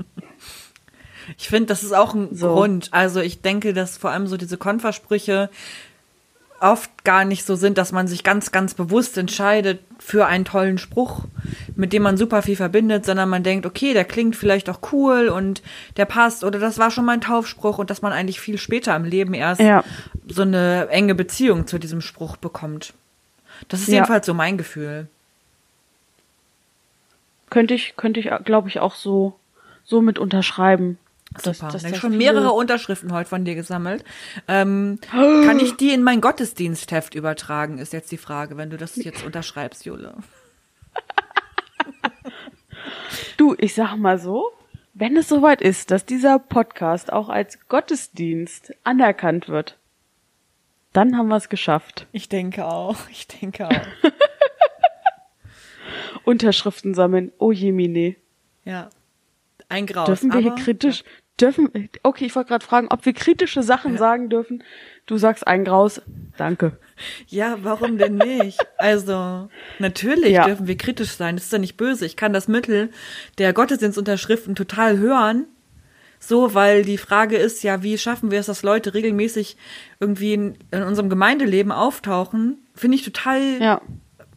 Ich 1.38 1.50
finde, 1.50 1.68
das 1.68 1.84
ist 1.84 1.94
auch 1.94 2.14
ein 2.14 2.36
So. 2.36 2.54
Grund. 2.54 2.90
Also 2.92 3.20
ich 3.22 3.42
denke, 3.42 3.74
dass 3.74 3.98
vor 3.98 4.12
allem 4.12 4.28
so 4.28 4.38
diese 4.38 4.58
Konfersprüche 4.58 5.50
oft 6.60 7.04
gar 7.04 7.26
nicht 7.26 7.44
so 7.44 7.56
sind, 7.56 7.80
dass 7.80 7.92
man 7.92 8.08
sich 8.08 8.24
ganz, 8.24 8.52
ganz 8.52 8.76
bewusst 8.76 9.18
entscheidet 9.18 9.80
für 9.98 10.28
einen 10.28 10.46
tollen 10.46 10.78
Spruch, 10.78 11.24
mit 11.76 11.92
dem 11.92 12.04
man 12.04 12.18
super 12.18 12.44
viel 12.44 12.56
verbindet, 12.56 13.04
sondern 13.04 13.30
man 13.30 13.42
denkt, 13.42 13.66
okay, 13.66 13.94
der 13.94 14.06
klingt 14.06 14.36
vielleicht 14.36 14.70
auch 14.70 14.80
cool 14.92 15.30
und 15.30 15.64
der 15.98 16.06
passt 16.06 16.44
oder 16.44 16.60
das 16.60 16.78
war 16.78 16.92
schon 16.92 17.06
mein 17.06 17.20
Taufspruch 17.22 17.80
und 17.80 17.90
dass 17.90 18.04
man 18.04 18.14
eigentlich 18.14 18.40
viel 18.40 18.60
später 18.60 18.96
im 18.96 19.06
Leben 19.06 19.34
erst 19.34 19.60
Ja. 19.62 19.84
so 20.28 20.44
eine 20.44 20.88
enge 20.90 21.16
Beziehung 21.16 21.66
zu 21.66 21.80
diesem 21.80 22.00
Spruch 22.02 22.38
bekommt. 22.38 22.94
Das 23.68 23.80
ist 23.82 23.88
Ja. 23.88 23.96
jedenfalls 23.96 24.28
so 24.28 24.34
mein 24.36 24.58
Gefühl. 24.60 25.08
könnte 27.50 27.74
ich, 27.74 27.96
könnte 27.98 28.20
ich, 28.20 28.30
glaube 28.46 28.70
ich, 28.70 28.80
auch 28.80 28.96
so, 28.96 29.34
so 29.84 30.02
mit 30.02 30.20
unterschreiben. 30.20 30.98
Super. 31.38 31.68
dass 31.72 31.76
ich 31.76 31.84
habe 31.84 31.94
da 31.94 32.00
schon 32.00 32.18
mehrere 32.18 32.52
Unterschriften 32.52 33.14
heute 33.14 33.30
von 33.30 33.46
dir 33.46 33.56
gesammelt. 33.56 34.04
Ähm, 34.48 35.00
kann 35.12 35.60
ich 35.60 35.78
die 35.78 35.92
in 35.92 36.04
mein 36.04 36.20
Gottesdienstheft 36.20 37.16
übertragen, 37.16 37.78
ist 37.78 37.94
jetzt 37.94 38.12
die 38.12 38.18
Frage, 38.18 38.58
wenn 38.58 38.70
du 38.70 38.78
das 38.78 38.96
jetzt 38.98 39.24
unterschreibst, 39.24 39.86
Jule. 39.86 40.16
Du, 43.38 43.56
ich 43.58 43.74
sag 43.74 43.96
mal 43.96 44.20
so, 44.20 44.52
wenn 44.94 45.18
es 45.18 45.28
soweit 45.28 45.62
ist, 45.62 45.90
dass 45.90 46.06
dieser 46.06 46.38
Podcast 46.38 47.12
auch 47.12 47.30
als 47.30 47.68
Gottesdienst 47.68 48.74
anerkannt 48.84 49.50
wird, 49.50 49.78
dann 50.94 51.18
haben 51.18 51.30
wir 51.30 51.38
es 51.38 51.50
geschafft. 51.50 52.08
Ich 52.12 52.30
denke 52.30 52.66
auch. 52.66 52.98
Ich 53.10 53.28
denke 53.28 53.68
auch. 53.68 53.72
Unterschriften 56.24 56.94
sammeln. 56.94 57.32
Oh 57.40 57.52
Jemine. 57.52 58.16
ja. 58.64 58.90
Ein 59.70 59.86
Graus. 59.86 60.06
Dürfen 60.06 60.34
wir 60.34 60.42
hier 60.42 60.56
kritisch, 60.56 61.06
dürfen, 61.40 61.70
okay, 62.04 62.26
ich 62.26 62.36
wollte 62.36 62.50
gerade 62.50 62.66
fragen, 62.66 62.88
ob 62.90 63.06
wir 63.06 63.14
kritische 63.14 63.64
Sachen 63.64 63.98
sagen 63.98 64.30
dürfen. 64.30 64.64
Du 65.08 65.18
sagst 65.18 65.48
ein 65.48 65.66
Graus. 65.66 66.02
Danke. 66.38 66.78
Ja, 67.28 67.58
warum 67.64 67.98
denn 67.98 68.18
nicht? 68.18 68.60
Also, 68.78 69.50
natürlich 69.80 70.32
Ja. 70.32 70.46
dürfen 70.46 70.68
wir 70.68 70.78
kritisch 70.78 71.12
sein. 71.12 71.36
Das 71.36 71.46
ist 71.46 71.54
ja 71.54 71.58
nicht 71.60 71.78
böse. 71.78 72.06
Ich 72.06 72.16
kann 72.16 72.34
das 72.34 72.48
Mittel 72.48 72.90
der 73.40 73.54
Gottesdienstunterschriften 73.54 74.56
total 74.56 74.98
hören. 75.00 75.46
So, 76.20 76.54
weil 76.54 76.84
die 76.84 77.00
Frage 77.00 77.38
ist 77.38 77.64
ja, 77.64 77.82
wie 77.82 77.98
schaffen 77.98 78.30
wir 78.30 78.40
es, 78.40 78.46
dass 78.46 78.62
Leute 78.62 78.94
regelmäßig 78.94 79.58
irgendwie 80.00 80.34
in, 80.34 80.58
in 80.70 80.84
unserem 80.84 81.10
Gemeindeleben 81.10 81.72
auftauchen? 81.72 82.60
Finde 82.76 82.96
ich 82.96 83.04
total 83.04 83.60
Ja. 83.60 83.82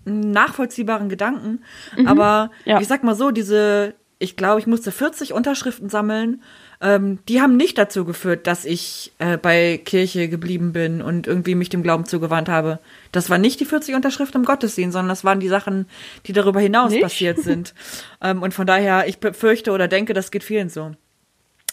nachvollziehbaren 0.06 1.08
Gedanken. 1.10 1.62
Aber 2.06 2.50
Ja. 2.64 2.80
ich 2.80 2.88
sag 2.88 3.04
mal 3.04 3.14
so, 3.14 3.30
diese, 3.30 3.94
ich 4.18 4.36
glaube, 4.36 4.60
ich 4.60 4.66
musste 4.66 4.92
40 4.92 5.32
Unterschriften 5.32 5.88
sammeln. 5.88 6.42
Ähm, 6.80 7.18
die 7.28 7.40
haben 7.40 7.56
nicht 7.56 7.76
dazu 7.78 8.04
geführt, 8.04 8.46
dass 8.46 8.64
ich 8.64 9.12
äh, 9.18 9.36
bei 9.36 9.78
Kirche 9.84 10.28
geblieben 10.28 10.72
bin 10.72 11.02
und 11.02 11.26
irgendwie 11.26 11.54
mich 11.54 11.68
dem 11.68 11.82
Glauben 11.82 12.04
zugewandt 12.06 12.48
habe. 12.48 12.78
Das 13.12 13.28
waren 13.30 13.40
nicht 13.40 13.60
die 13.60 13.64
40 13.64 13.94
Unterschriften 13.94 14.40
im 14.40 14.44
Gottesdienst, 14.46 14.92
sondern 14.92 15.08
das 15.08 15.24
waren 15.24 15.40
die 15.40 15.48
Sachen, 15.48 15.86
die 16.26 16.32
darüber 16.32 16.60
hinaus 16.60 16.92
Nicht? 16.92 17.02
passiert 17.02 17.38
sind. 17.40 17.74
ähm, 18.22 18.42
und 18.42 18.54
von 18.54 18.66
daher, 18.66 19.06
ich 19.08 19.18
befürchte 19.18 19.72
oder 19.72 19.88
denke, 19.88 20.14
das 20.14 20.30
geht 20.30 20.44
vielen 20.44 20.68
so. 20.68 20.92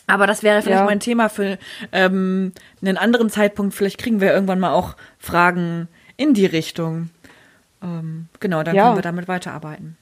Aber 0.08 0.27
das 0.27 0.43
wäre 0.43 0.62
vielleicht 0.62 0.80
Ja. 0.80 0.86
mal 0.86 0.91
ein 0.91 0.99
Thema 0.99 1.30
für 1.30 1.58
ähm, 1.91 2.51
einen 2.82 2.97
anderen 2.97 3.30
Zeitpunkt. 3.30 3.73
Vielleicht 3.73 3.97
kriegen 3.97 4.19
wir 4.19 4.34
irgendwann 4.34 4.60
mal 4.60 4.73
auch 4.73 4.95
Fragen 5.19 5.88
in 6.17 6.34
die 6.34 6.45
Richtung. 6.47 7.10
Ähm, 7.82 8.27
genau, 8.39 8.63
dann 8.63 8.75
Ja. 8.75 8.84
können 8.86 8.97
wir 8.97 9.01
damit 9.04 9.27
weiterarbeiten. 9.27 9.97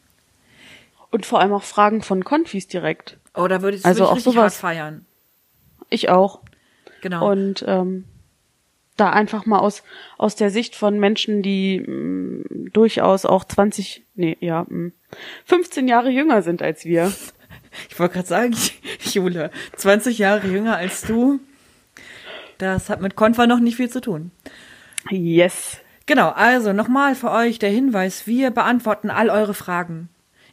Und 1.11 1.25
vor 1.25 1.39
allem 1.41 1.53
auch 1.53 1.63
Fragen 1.63 2.01
von 2.01 2.23
Konfis 2.23 2.67
direkt. 2.67 3.17
Oder 3.35 3.61
würde 3.61 3.77
ich, 3.77 3.85
Also 3.85 4.05
auch 4.07 4.19
sowas. 4.19 4.43
hart 4.43 4.53
feiern. 4.53 5.05
Ich 5.89 6.09
auch. 6.09 6.41
Genau. 7.01 7.29
Und 7.31 7.63
ähm, 7.67 8.05
da 8.95 9.09
einfach 9.11 9.45
mal 9.45 9.59
aus, 9.59 9.83
aus 10.17 10.35
der 10.35 10.49
Sicht 10.51 10.75
von 10.75 10.99
Menschen, 10.99 11.41
die 11.41 11.79
mh, 11.79 12.69
durchaus 12.73 13.25
auch 13.25 13.43
20, 13.45 14.05
nee, 14.15 14.37
ja, 14.39 14.65
mh, 14.69 14.91
15 15.45 15.87
Jahre 15.87 16.09
jünger 16.09 16.41
sind 16.41 16.61
als 16.61 16.85
wir. 16.85 17.11
ich 17.89 17.99
wollte 17.99 18.15
gerade 18.15 18.27
sagen, 18.27 18.55
Jule, 19.01 19.51
20 19.77 20.17
Jahre 20.19 20.47
jünger 20.47 20.75
als 20.77 21.01
du. 21.01 21.39
Das 22.57 22.89
hat 22.89 23.01
mit 23.01 23.15
Konfa 23.15 23.47
noch 23.47 23.59
nicht 23.59 23.77
viel 23.77 23.89
zu 23.89 24.01
tun. 24.01 24.31
Yes. 25.09 25.77
Genau, 26.05 26.29
also 26.29 26.73
nochmal 26.73 27.15
für 27.15 27.31
euch 27.31 27.57
der 27.57 27.69
Hinweis, 27.69 28.27
wir 28.27 28.51
beantworten 28.51 29.09
all 29.09 29.29
eure 29.29 29.53
Fragen. 29.53 30.09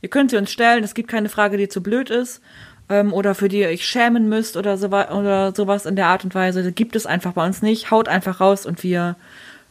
Ihr 0.06 0.10
könnt 0.10 0.30
sie 0.30 0.36
uns 0.36 0.52
stellen, 0.52 0.84
es 0.84 0.94
gibt 0.94 1.08
keine 1.08 1.28
Frage, 1.28 1.56
die 1.56 1.68
zu 1.68 1.82
blöd 1.82 2.10
ist 2.10 2.40
ähm, 2.88 3.12
oder 3.12 3.34
für 3.34 3.48
die 3.48 3.58
ihr 3.58 3.66
euch 3.66 3.84
schämen 3.84 4.28
müsst 4.28 4.56
oder, 4.56 4.76
so, 4.76 4.86
oder 4.86 5.52
sowas 5.52 5.84
in 5.84 5.96
der 5.96 6.06
Art 6.06 6.22
und 6.22 6.32
Weise. 6.32 6.62
Das 6.62 6.72
gibt 6.76 6.94
es 6.94 7.06
einfach 7.06 7.32
bei 7.32 7.44
uns 7.44 7.60
nicht. 7.60 7.90
Haut 7.90 8.06
einfach 8.06 8.38
raus 8.38 8.66
und 8.66 8.84
wir 8.84 9.16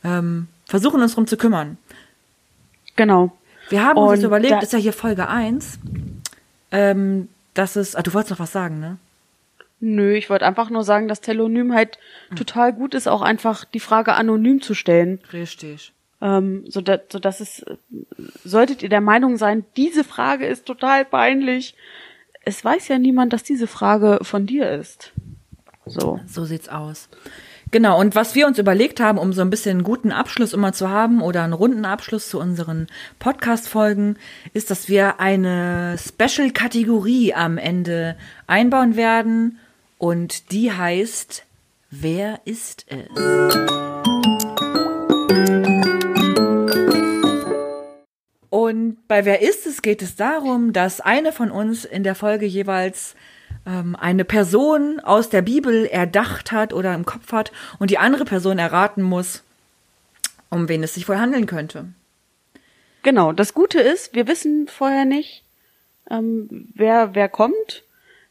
ähm, 0.03 0.49
versuchen 0.65 1.01
uns 1.01 1.15
drum 1.15 1.25
zu 1.25 1.37
kümmern. 1.37 1.77
Genau. 2.97 3.31
Wir 3.69 3.81
haben 3.81 3.97
uns 3.97 4.09
Und 4.09 4.15
jetzt 4.15 4.25
überlegt, 4.25 4.61
ist 4.61 4.73
ja 4.73 4.79
hier 4.79 4.91
Folge 4.91 5.29
1, 5.29 5.79
ähm, 6.73 7.29
dass 7.53 7.77
es, 7.77 7.95
ah, 7.95 8.01
du 8.01 8.13
wolltest 8.13 8.31
noch 8.31 8.39
was 8.39 8.51
sagen, 8.51 8.81
ne? 8.81 8.97
Nö, 9.79 10.15
ich 10.15 10.29
wollte 10.29 10.45
einfach 10.45 10.69
nur 10.69 10.83
sagen, 10.83 11.07
dass 11.07 11.21
Telonym 11.21 11.73
halt 11.73 11.97
total 12.35 12.73
gut 12.73 12.93
ist, 12.93 13.07
auch 13.07 13.21
einfach 13.21 13.63
die 13.63 13.79
Frage 13.79 14.15
anonym 14.15 14.61
zu 14.61 14.73
stellen. 14.73 15.21
Richtig. 15.31 15.93
Ähm, 16.21 16.63
so, 16.67 16.81
da, 16.81 16.99
so 17.11 17.19
dass 17.19 17.39
es, 17.39 17.65
solltet 18.43 18.83
ihr 18.83 18.89
der 18.89 19.01
Meinung 19.01 19.37
sein, 19.37 19.65
diese 19.75 20.03
Frage 20.03 20.45
ist 20.45 20.65
total 20.65 21.05
peinlich. 21.05 21.75
Es 22.43 22.63
weiß 22.63 22.87
ja 22.87 22.99
niemand, 22.99 23.33
dass 23.33 23.43
diese 23.43 23.67
Frage 23.67 24.19
von 24.21 24.45
dir 24.45 24.71
ist. 24.71 25.11
So. 25.85 26.19
So 26.27 26.45
sieht's 26.45 26.69
aus. 26.69 27.09
Genau, 27.71 27.99
und 27.99 28.15
was 28.15 28.35
wir 28.35 28.47
uns 28.47 28.59
überlegt 28.59 28.99
haben, 28.99 29.17
um 29.17 29.33
so 29.33 29.41
ein 29.41 29.49
bisschen 29.49 29.77
einen 29.77 29.83
guten 29.83 30.11
Abschluss 30.11 30.53
immer 30.53 30.71
zu 30.71 30.89
haben 30.89 31.21
oder 31.21 31.43
einen 31.43 31.53
runden 31.53 31.83
Abschluss 31.83 32.29
zu 32.29 32.39
unseren 32.39 32.87
Podcast-Folgen, 33.19 34.17
ist, 34.53 34.71
dass 34.71 34.87
wir 34.87 35.19
eine 35.19 35.97
Special-Kategorie 35.97 37.33
am 37.33 37.57
Ende 37.57 38.15
einbauen 38.47 38.95
werden 38.95 39.59
und 39.97 40.51
die 40.51 40.71
heißt 40.71 41.43
Wer 41.89 42.39
ist 42.45 42.85
es? 42.87 43.94
Und 48.65 49.07
bei 49.07 49.25
Wer 49.25 49.43
ist 49.43 49.67
es 49.67 49.83
geht 49.83 50.01
es 50.01 50.15
darum, 50.15 50.73
dass 50.73 50.99
eine 50.99 51.31
von 51.31 51.51
uns 51.51 51.85
in 51.85 52.01
der 52.01 52.15
Folge 52.15 52.47
jeweils 52.47 53.13
ähm, 53.67 53.95
eine 53.95 54.25
Person 54.25 54.99
aus 54.99 55.29
der 55.29 55.43
Bibel 55.43 55.85
erdacht 55.85 56.51
hat 56.51 56.73
oder 56.73 56.95
im 56.95 57.05
Kopf 57.05 57.31
hat 57.31 57.51
und 57.77 57.91
die 57.91 57.99
andere 57.99 58.25
Person 58.25 58.57
erraten 58.57 59.03
muss, 59.03 59.43
um 60.49 60.67
wen 60.67 60.81
es 60.81 60.95
sich 60.95 61.07
wohl 61.07 61.19
handeln 61.19 61.45
könnte. 61.45 61.89
Genau. 63.03 63.33
Das 63.33 63.53
Gute 63.53 63.79
ist, 63.79 64.15
wir 64.15 64.27
wissen 64.27 64.67
vorher 64.67 65.05
nicht, 65.05 65.43
ähm, 66.09 66.69
wer, 66.73 67.13
wer 67.13 67.29
kommt, 67.29 67.83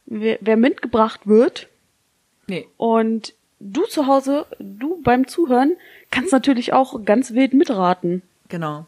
wer, 0.05 0.39
wer 0.41 0.57
mitgebracht 0.57 1.29
wird. 1.29 1.69
Nee. 2.49 2.67
Und 2.77 3.35
du 3.61 3.85
zu 3.85 4.09
Hause, 4.09 4.47
du 4.59 5.01
beim 5.01 5.29
Zuhören, 5.29 5.77
kannst 6.11 6.33
natürlich 6.33 6.73
auch 6.73 7.05
ganz 7.05 7.35
wild 7.35 7.55
mitraten. 7.55 8.23
Genau. 8.49 8.87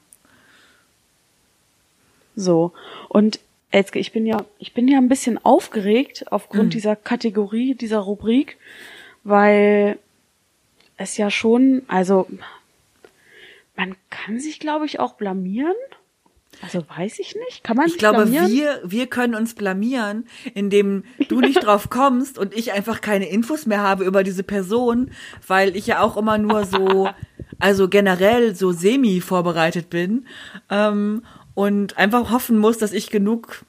So. 2.36 2.72
Und 3.08 3.40
Elske, 3.70 3.98
ich 3.98 4.12
bin 4.12 4.26
ja, 4.26 4.44
ich 4.58 4.74
bin 4.74 4.86
ja 4.86 4.98
ein 4.98 5.08
bisschen 5.08 5.44
aufgeregt 5.44 6.26
aufgrund 6.30 6.72
dieser 6.74 6.94
Kategorie, 6.94 7.74
dieser 7.74 7.98
Rubrik, 7.98 8.56
weil 9.24 9.98
es 10.96 11.16
ja 11.16 11.30
schon, 11.30 11.82
also 11.88 12.28
man 13.76 13.96
kann 14.08 14.38
sich, 14.38 14.60
glaube 14.60 14.86
ich, 14.86 15.00
auch 15.00 15.14
blamieren. 15.14 15.74
Also 16.62 16.82
weiß 16.88 17.18
ich 17.18 17.34
nicht. 17.46 17.62
Kann 17.64 17.76
man 17.76 17.86
Ich 17.86 17.92
sich 17.92 17.98
glaube, 17.98 18.24
blamieren? 18.24 18.50
wir, 18.50 18.80
wir 18.84 19.06
können 19.08 19.34
uns 19.34 19.54
blamieren, 19.54 20.26
indem 20.54 21.04
du 21.28 21.40
nicht 21.40 21.62
drauf 21.62 21.90
kommst 21.90 22.38
und 22.38 22.54
ich 22.54 22.72
einfach 22.72 23.02
keine 23.02 23.28
Infos 23.28 23.66
mehr 23.66 23.82
habe 23.82 24.04
über 24.04 24.22
diese 24.24 24.42
Person, 24.42 25.10
weil 25.46 25.76
ich 25.76 25.86
ja 25.86 26.00
auch 26.00 26.16
immer 26.16 26.38
nur 26.38 26.64
so, 26.64 27.10
also 27.58 27.88
generell 27.88 28.54
so 28.54 28.72
semi 28.72 29.20
vorbereitet 29.20 29.90
bin 29.90 30.26
ähm, 30.70 31.22
und 31.56 31.96
einfach 31.96 32.30
hoffen 32.30 32.58
muss, 32.58 32.76
dass 32.76 32.92
ich 32.92 33.08
genug 33.08 33.64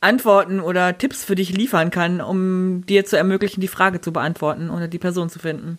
Antworten 0.00 0.60
oder 0.60 0.96
Tipps 0.96 1.24
für 1.24 1.34
dich 1.34 1.52
liefern 1.52 1.90
kann, 1.90 2.22
um 2.22 2.86
dir 2.86 3.04
zu 3.04 3.18
ermöglichen, 3.18 3.60
die 3.60 3.68
Frage 3.68 4.00
zu 4.00 4.14
beantworten 4.14 4.70
oder 4.70 4.88
die 4.88 4.98
Person 4.98 5.28
zu 5.28 5.38
finden. 5.38 5.78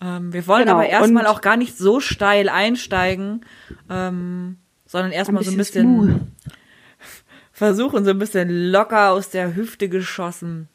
Ähm, 0.00 0.32
wir 0.32 0.46
wollen 0.46 0.64
Genau, 0.64 0.76
aber 0.76 0.86
erstmal 0.86 1.26
auch 1.26 1.42
gar 1.42 1.58
nicht 1.58 1.76
so 1.76 2.00
steil 2.00 2.48
einsteigen, 2.48 3.44
ähm, 3.90 4.56
sondern 4.86 5.12
erstmal 5.12 5.44
so 5.44 5.50
ein 5.50 5.58
bisschen 5.58 5.98
bisschen 5.98 6.08
smooth. 6.08 6.20
versuchen, 7.52 8.04
so 8.06 8.10
ein 8.10 8.18
bisschen 8.18 8.70
locker 8.70 9.10
aus 9.10 9.28
der 9.28 9.54
Hüfte 9.54 9.90
geschossen. 9.90 10.68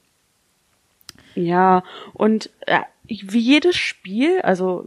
Ja, 1.33 1.83
und 2.13 2.51
äh, 2.67 2.81
wie 3.07 3.39
jedes 3.39 3.75
Spiel, 3.77 4.41
also 4.41 4.85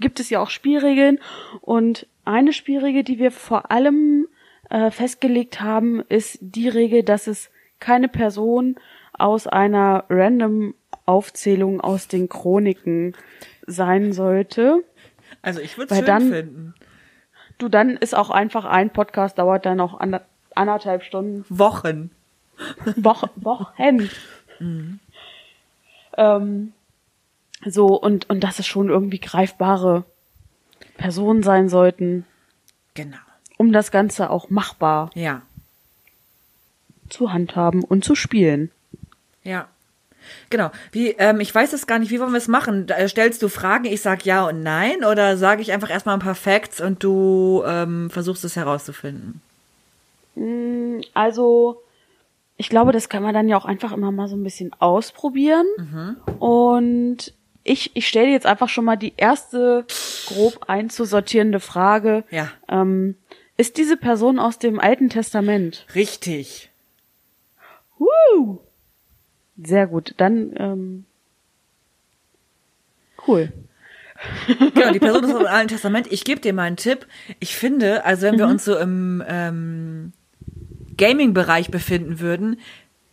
gibt 0.00 0.18
es 0.18 0.30
ja 0.30 0.40
auch 0.40 0.50
Spielregeln 0.50 1.20
und 1.60 2.08
eine 2.24 2.52
Spielregel, 2.52 3.02
die 3.02 3.18
wir 3.18 3.30
vor 3.30 3.70
allem 3.70 4.26
äh, 4.70 4.90
festgelegt 4.90 5.60
haben, 5.60 6.00
ist 6.08 6.38
die 6.40 6.68
Regel, 6.68 7.02
dass 7.02 7.26
es 7.26 7.50
keine 7.80 8.08
Person 8.08 8.76
aus 9.12 9.46
einer 9.46 10.04
random 10.08 10.74
Aufzählung 11.04 11.80
aus 11.80 12.08
den 12.08 12.28
Chroniken 12.28 13.14
sein 13.66 14.12
sollte. 14.12 14.84
Also 15.42 15.60
ich 15.60 15.76
würde 15.78 15.92
es 15.92 15.98
schön 15.98 16.06
dann- 16.06 16.30
finden. 16.30 16.74
Du, 17.58 17.68
dann 17.68 17.96
ist 17.96 18.14
auch 18.14 18.30
einfach 18.30 18.64
ein 18.64 18.90
Podcast, 18.90 19.38
dauert 19.38 19.66
dann 19.66 19.78
auch 19.80 20.00
ander, 20.00 20.22
anderthalb 20.54 21.04
Stunden, 21.04 21.44
Wochen. 21.48 22.10
Woche, 22.96 23.30
Wochen. 23.36 24.08
Ähm, 26.16 26.72
so, 27.64 27.86
und, 27.86 28.28
und 28.30 28.40
dass 28.42 28.58
es 28.58 28.66
schon 28.66 28.88
irgendwie 28.88 29.20
greifbare 29.20 30.04
Personen 30.96 31.42
sein 31.42 31.68
sollten, 31.68 32.24
Genau. 32.94 33.16
um 33.58 33.72
das 33.72 33.90
Ganze 33.90 34.30
auch 34.30 34.50
machbar 34.50 35.10
Ja. 35.14 35.42
zu 37.08 37.32
handhaben 37.32 37.82
und 37.84 38.04
zu 38.04 38.14
spielen. 38.14 38.70
Ja. 39.44 39.66
Genau. 40.50 40.70
Wie, 40.92 41.08
ähm, 41.18 41.40
ich 41.40 41.52
weiß 41.52 41.72
es 41.72 41.86
gar 41.88 41.98
nicht, 41.98 42.10
wie 42.12 42.20
wollen 42.20 42.30
wir 42.30 42.38
es 42.38 42.46
machen? 42.48 42.86
Da, 42.86 42.94
äh, 42.96 43.08
stellst 43.08 43.42
du 43.42 43.48
Fragen, 43.48 43.86
ich 43.86 44.00
sag 44.02 44.24
ja 44.24 44.46
und 44.46 44.62
nein, 44.62 45.04
oder 45.04 45.36
sage 45.36 45.62
ich 45.62 45.72
einfach 45.72 45.90
erstmal 45.90 46.14
ein 46.16 46.20
paar 46.22 46.36
Facts 46.36 46.80
und 46.80 47.02
du 47.02 47.62
ähm, 47.66 48.08
versuchst 48.08 48.44
es 48.44 48.54
herauszufinden? 48.56 49.42
Mm, 50.36 51.00
Also, 51.12 51.82
ich 52.56 52.68
glaube, 52.68 52.92
das 52.92 53.08
kann 53.08 53.22
man 53.24 53.34
dann 53.34 53.48
ja 53.48 53.56
auch 53.56 53.64
einfach 53.64 53.90
immer 53.92 54.12
mal 54.12 54.28
so 54.28 54.36
ein 54.36 54.44
bisschen 54.44 54.72
ausprobieren. 54.78 55.66
Und 56.38 57.34
ich, 57.64 57.92
ich 57.94 58.08
stelle 58.08 58.30
jetzt 58.30 58.46
einfach 58.46 58.68
schon 58.68 58.84
mal 58.84 58.96
die 58.96 59.14
erste 59.16 59.86
grob 60.26 60.64
einzusortierende 60.68 61.60
Frage. 61.60 62.24
Ja. 62.30 62.50
Ähm, 62.68 63.16
ist 63.56 63.76
diese 63.76 63.96
Person 63.96 64.38
aus 64.38 64.58
dem 64.58 64.80
Alten 64.80 65.08
Testament? 65.08 65.86
Richtig. 65.94 66.70
Woo! 67.98 68.60
Sehr 69.62 69.86
gut. 69.86 70.14
Dann, 70.16 70.54
ähm, 70.56 71.04
cool. 73.26 73.52
Genau, 74.46 74.92
die 74.92 75.00
Person 75.00 75.24
ist 75.24 75.32
aus 75.32 75.38
dem 75.38 75.46
Alten 75.46 75.68
Testament. 75.68 76.06
Ich 76.10 76.24
gebe 76.24 76.40
dir 76.40 76.52
mal 76.52 76.62
einen 76.62 76.76
Tipp. 76.76 77.06
Ich 77.40 77.56
finde, 77.56 78.04
also 78.04 78.22
wenn 78.22 78.38
wir 78.38 78.46
uns 78.46 78.64
so 78.64 78.76
im 78.76 79.22
ähm, 79.26 80.12
Gaming-Bereich 80.96 81.70
befinden 81.70 82.20
würden, 82.20 82.58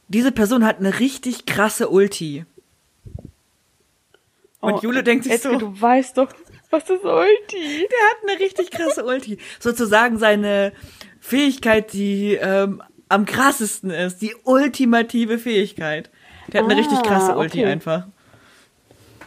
diese 0.08 0.32
Person 0.32 0.66
hat 0.66 0.80
eine 0.80 1.00
richtig 1.00 1.46
krasse 1.46 1.90
Ulti. 1.90 2.46
Und 4.62 4.74
Oh, 4.74 4.80
Jule 4.82 5.04
denkt 5.04 5.24
sich 5.24 5.34
Edgar, 5.34 5.54
so, 5.54 5.60
du 5.60 5.82
weißt 5.82 6.18
doch, 6.18 6.30
was 6.70 6.84
ist 6.90 7.04
Ulti? 7.04 7.88
der 7.90 8.00
hat 8.10 8.30
eine 8.30 8.40
richtig 8.40 8.72
krasse 8.72 9.06
Ulti. 9.06 9.38
Sozusagen 9.60 10.18
seine 10.18 10.74
Fähigkeit, 11.20 11.94
die 11.94 12.34
ähm, 12.34 12.82
am 13.08 13.26
krassesten 13.26 13.90
ist. 13.90 14.22
Die 14.22 14.36
ultimative 14.44 15.40
Fähigkeit. 15.40 16.10
Der 16.52 16.62
hat 16.62 16.70
eine 16.70 16.76
Ah, 16.80 16.84
richtig 16.84 17.02
krasse 17.04 17.36
Ulti 17.38 17.62
okay. 17.62 17.72
einfach. 17.72 18.08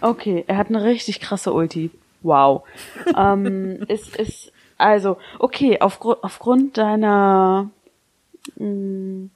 Okay, 0.01 0.45
er 0.47 0.57
hat 0.57 0.68
eine 0.68 0.85
richtig 0.85 1.21
krasse 1.21 1.53
Ulti. 1.53 1.90
Wow. 2.23 2.64
ähm, 3.16 3.83
ist, 3.88 4.16
ist, 4.16 4.53
also, 4.79 5.16
okay, 5.38 5.81
aufgru 5.81 6.14
aufgrund 6.23 6.77
deiner 6.79 7.71
mh, 8.57 9.29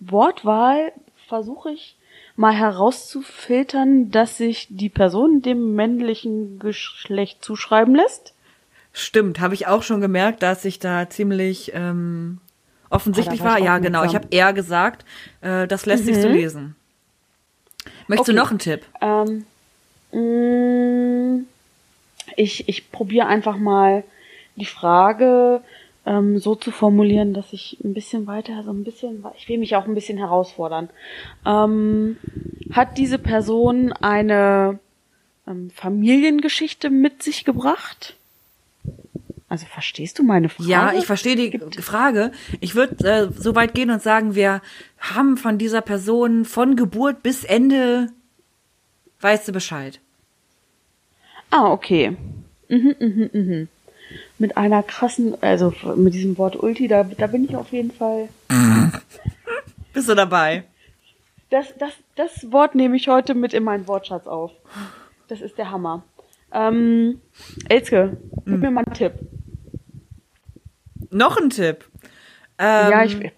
Wortwahl 0.00 0.92
versuche 1.28 1.72
ich 1.72 1.96
mal 2.36 2.54
herauszufiltern, 2.54 4.10
dass 4.10 4.36
sich 4.36 4.68
die 4.70 4.88
Person 4.90 5.42
dem 5.42 5.74
männlichen 5.74 6.58
Geschlecht 6.58 7.44
zuschreiben 7.44 7.94
lässt. 7.94 8.34
Stimmt, 8.92 9.40
habe 9.40 9.54
ich 9.54 9.66
auch 9.66 9.82
schon 9.82 10.00
gemerkt, 10.00 10.42
dass 10.42 10.64
ich 10.64 10.78
da 10.78 11.08
ziemlich 11.10 11.72
ähm, 11.74 12.38
offensichtlich 12.88 13.40
Ah, 13.40 13.44
war 13.44 13.52
war. 13.54 13.60
Ja, 13.60 13.78
genau. 13.78 14.04
Ich 14.04 14.14
habe 14.14 14.28
eher 14.30 14.52
gesagt, 14.52 15.04
äh, 15.40 15.66
das 15.66 15.86
lässt 15.86 16.06
sich 16.06 16.16
so 16.16 16.28
lesen. 16.28 16.76
Möchtest 18.08 18.28
du 18.28 18.32
Okay. 18.32 18.40
noch 18.40 18.50
einen 18.50 18.58
Tipp? 18.58 18.82
Ähm, 19.00 19.46
mh, 20.12 21.44
ich 22.36 22.68
ich 22.68 22.90
probiere 22.90 23.26
einfach 23.26 23.56
mal 23.56 24.04
die 24.56 24.64
Frage 24.64 25.60
ähm, 26.06 26.38
so 26.38 26.54
zu 26.54 26.70
formulieren, 26.70 27.34
dass 27.34 27.52
ich 27.52 27.78
ein 27.84 27.92
bisschen 27.92 28.26
weiter, 28.26 28.62
so 28.62 28.70
ein 28.70 28.84
bisschen, 28.84 29.24
ich 29.36 29.48
will 29.48 29.58
mich 29.58 29.74
auch 29.76 29.86
ein 29.86 29.94
bisschen 29.94 30.18
herausfordern. 30.18 30.88
Ähm, 31.44 32.16
hat 32.72 32.96
diese 32.96 33.18
Person 33.18 33.92
eine 33.92 34.78
ähm, 35.46 35.70
Familiengeschichte 35.70 36.90
mit 36.90 37.22
sich 37.22 37.44
gebracht? 37.44 38.16
Also 39.48 39.66
verstehst 39.66 40.18
du 40.18 40.22
meine 40.22 40.48
Frage? 40.48 40.70
Ja, 40.70 40.92
ich 40.92 41.06
verstehe 41.06 41.36
die 41.36 41.58
Frage. 41.82 42.32
Ich 42.60 42.74
würde 42.74 43.08
äh, 43.08 43.32
so 43.32 43.54
weit 43.54 43.74
gehen 43.74 43.90
und 43.90 44.02
sagen, 44.02 44.34
wir 44.34 44.60
haben 44.98 45.36
von 45.36 45.58
dieser 45.58 45.82
Person 45.82 46.44
von 46.44 46.76
Geburt 46.76 47.22
bis 47.22 47.44
Ende, 47.44 48.08
weißt 49.20 49.46
du 49.48 49.52
Bescheid. 49.52 50.00
Ah, 51.50 51.70
okay. 51.70 52.16
Mhm, 52.68 52.96
mhm, 52.98 53.30
mhm. 53.32 53.68
Mit 54.38 54.56
einer 54.56 54.82
krassen, 54.82 55.40
also 55.42 55.72
mit 55.96 56.14
diesem 56.14 56.38
Wort 56.38 56.56
Ulti, 56.56 56.88
da, 56.88 57.04
da 57.04 57.26
bin 57.26 57.44
ich 57.44 57.56
auf 57.56 57.72
jeden 57.72 57.90
Fall. 57.90 58.28
Bist 59.92 60.08
du 60.08 60.14
dabei? 60.14 60.64
Das, 61.50 61.66
das, 61.78 61.92
das 62.16 62.52
Wort 62.52 62.74
nehme 62.74 62.96
ich 62.96 63.08
heute 63.08 63.34
mit 63.34 63.54
in 63.54 63.64
meinen 63.64 63.88
Wortschatz 63.88 64.26
auf. 64.26 64.52
Das 65.28 65.40
ist 65.40 65.58
der 65.58 65.70
Hammer. 65.70 66.02
Ähm, 66.52 67.20
Elske, 67.68 68.16
gib 68.44 68.60
mir 68.60 68.70
mal 68.70 68.84
einen 68.84 68.94
Tipp. 68.94 69.12
Noch 71.10 71.36
ein 71.36 71.50
Tipp. 71.50 71.84
Ähm, 72.58 72.90
ja, 72.90 73.04
ich, 73.04 73.20
ich 73.20 73.32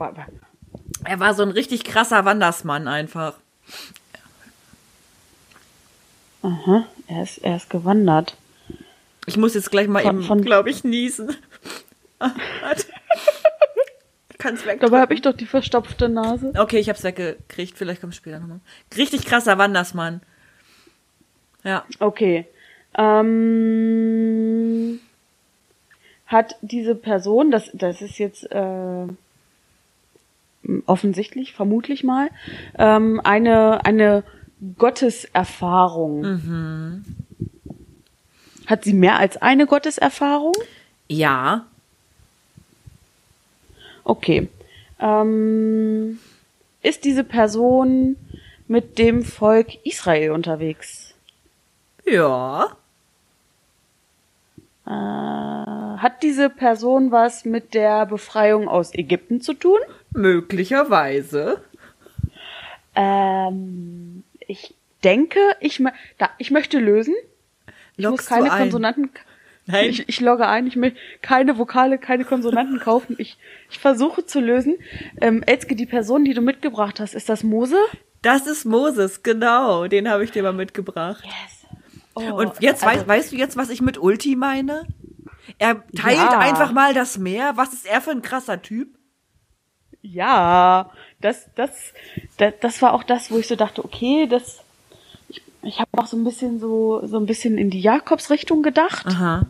Er 1.05 1.21
war 1.21 1.35
so 1.35 1.43
ein 1.43 1.51
richtig 1.51 1.85
krasser 1.85 2.25
Wandersmann 2.25 2.89
einfach. 2.89 3.35
aha, 6.43 6.87
er 7.07 7.23
ist, 7.23 7.39
er 7.39 7.57
ist 7.57 7.71
gewandert. 7.71 8.37
Ich 9.29 9.37
muss 9.37 9.55
jetzt 9.55 9.71
gleich 9.71 9.87
mal 9.89 10.03
Von- 10.03 10.23
eben, 10.23 10.43
glaube 10.43 10.71
ich, 10.71 10.85
niesen. 10.85 11.35
Ah, 12.21 12.33
kann's 14.39 14.67
weg. 14.67 14.81
Dabei 14.81 15.01
habe 15.01 15.15
ich 15.15 15.23
doch 15.23 15.37
die 15.37 15.47
verstopfte 15.47 16.09
Nase. 16.09 16.53
Okay, 16.59 16.81
ich 16.81 16.89
hab's 16.89 17.05
weggekriegt. 17.05 17.79
Vielleicht 17.79 18.01
kommt 18.01 18.17
später 18.17 18.41
nochmal. 18.41 18.59
Richtig 18.97 19.25
krasser 19.25 19.57
Wandersmann. 19.57 20.21
Ja. 21.63 21.85
Okay. 22.01 22.45
Ähm, 22.97 23.29
hat 26.27 26.57
diese 26.61 26.97
Person, 26.97 27.53
das, 27.53 27.71
das 27.73 28.03
ist 28.03 28.19
jetzt 28.19 28.51
äh, 28.51 29.07
offensichtlich, 30.87 31.53
vermutlich 31.53 32.03
mal, 32.03 32.31
ähm, 32.77 33.21
eine, 33.23 33.85
eine 33.85 34.25
Gotteserfahrung. 34.77 37.05
Hat 38.69 38.85
sie 38.85 38.93
mehr 38.93 39.19
als 39.19 39.39
eine 39.39 39.67
Gotteserfahrung? 39.67 40.53
Ja. 41.09 41.67
Okay. 44.05 44.49
Ähm, 45.01 46.19
ist 46.83 47.05
diese 47.05 47.25
Person 47.25 48.17
mit 48.67 48.99
dem 48.99 49.23
Volk 49.23 49.87
Israel 49.87 50.33
unterwegs? 50.33 51.15
Ja. 52.05 52.77
Äh, 54.87 54.91
hat 54.91 56.23
diese 56.23 56.51
Person 56.51 57.11
was 57.11 57.47
mit 57.47 57.73
der 57.73 58.05
Befreiung 58.05 58.69
aus 58.69 58.93
Ägypten 58.95 59.41
zu 59.41 59.55
tun? 59.55 59.79
Möglicherweise. 60.13 61.63
Ähm, 62.95 64.25
ich 64.47 64.75
denke, 65.05 65.41
ich, 65.61 65.83
da, 66.19 66.29
ich 66.37 66.51
möchte 66.51 66.79
lösen. 66.79 67.15
Ich 67.99 68.09
muss 68.09 68.27
keine 68.27 68.51
ein? 68.53 68.63
Konsonanten. 68.63 69.11
Nein. 69.67 69.91
Ich, 69.91 70.09
ich 70.09 70.21
logge 70.21 70.49
ein. 70.49 70.67
Ich 70.67 70.77
möchte 70.77 70.99
keine 71.21 71.59
Vokale, 71.59 71.99
keine 71.99 72.25
Konsonanten 72.25 72.81
kaufen. 72.81 73.17
Ich, 73.19 73.37
ich 73.71 73.79
versuche 73.79 74.25
zu 74.25 74.41
lösen. 74.41 74.77
Ähm, 75.21 75.43
Elske, 75.43 75.77
die 75.77 75.85
Person, 75.85 76.25
die 76.25 76.33
du 76.33 76.41
mitgebracht 76.41 77.01
hast, 77.01 77.15
ist 77.15 77.29
das 77.29 77.43
Mose? 77.43 77.77
Das 78.23 78.47
ist 78.47 78.65
Moses, 78.65 79.23
genau. 79.23 79.87
Den 79.87 80.09
habe 80.09 80.25
ich 80.25 80.31
dir 80.31 80.43
mal 80.43 80.55
mitgebracht. 80.55 81.23
Yes. 81.25 81.67
Oh, 82.15 82.35
Und 82.35 82.55
jetzt 82.61 82.83
also, 82.83 82.97
weißt, 83.01 83.09
weißt 83.09 83.33
du 83.33 83.37
jetzt, 83.37 83.57
was 83.57 83.69
ich 83.69 83.83
mit 83.83 83.99
Ulti 83.99 84.37
meine? 84.37 84.87
Er 85.59 85.87
teilt 85.95 86.17
Ja. 86.17 86.39
einfach 86.39 86.73
mal 86.73 86.95
das 86.95 87.19
Meer. 87.19 87.53
Was 87.57 87.73
ist 87.75 87.87
er 87.87 88.01
für 88.01 88.11
ein 88.13 88.23
krasser 88.23 88.63
Typ? 88.63 88.89
Ja, 90.01 90.91
das, 91.21 91.49
das, 91.57 91.93
das, 92.39 92.55
das 92.61 92.83
war 92.83 92.95
auch 92.95 93.03
das, 93.03 93.31
wo 93.31 93.39
ich 93.39 93.47
so 93.49 93.57
dachte, 93.57 93.85
okay, 93.85 94.27
das, 94.27 94.65
ich, 95.69 95.79
habe 95.81 95.91
auch 95.97 96.07
so 96.07 96.17
ein 96.17 96.25
bisschen 96.25 96.59
so, 96.61 97.01
so 97.07 97.19
ein 97.19 97.27
bisschen 97.27 97.59
in 97.59 97.71
die 97.71 97.81
Jakobsrichtung 97.81 98.63
gedacht. 98.63 99.07
Aha. 99.07 99.47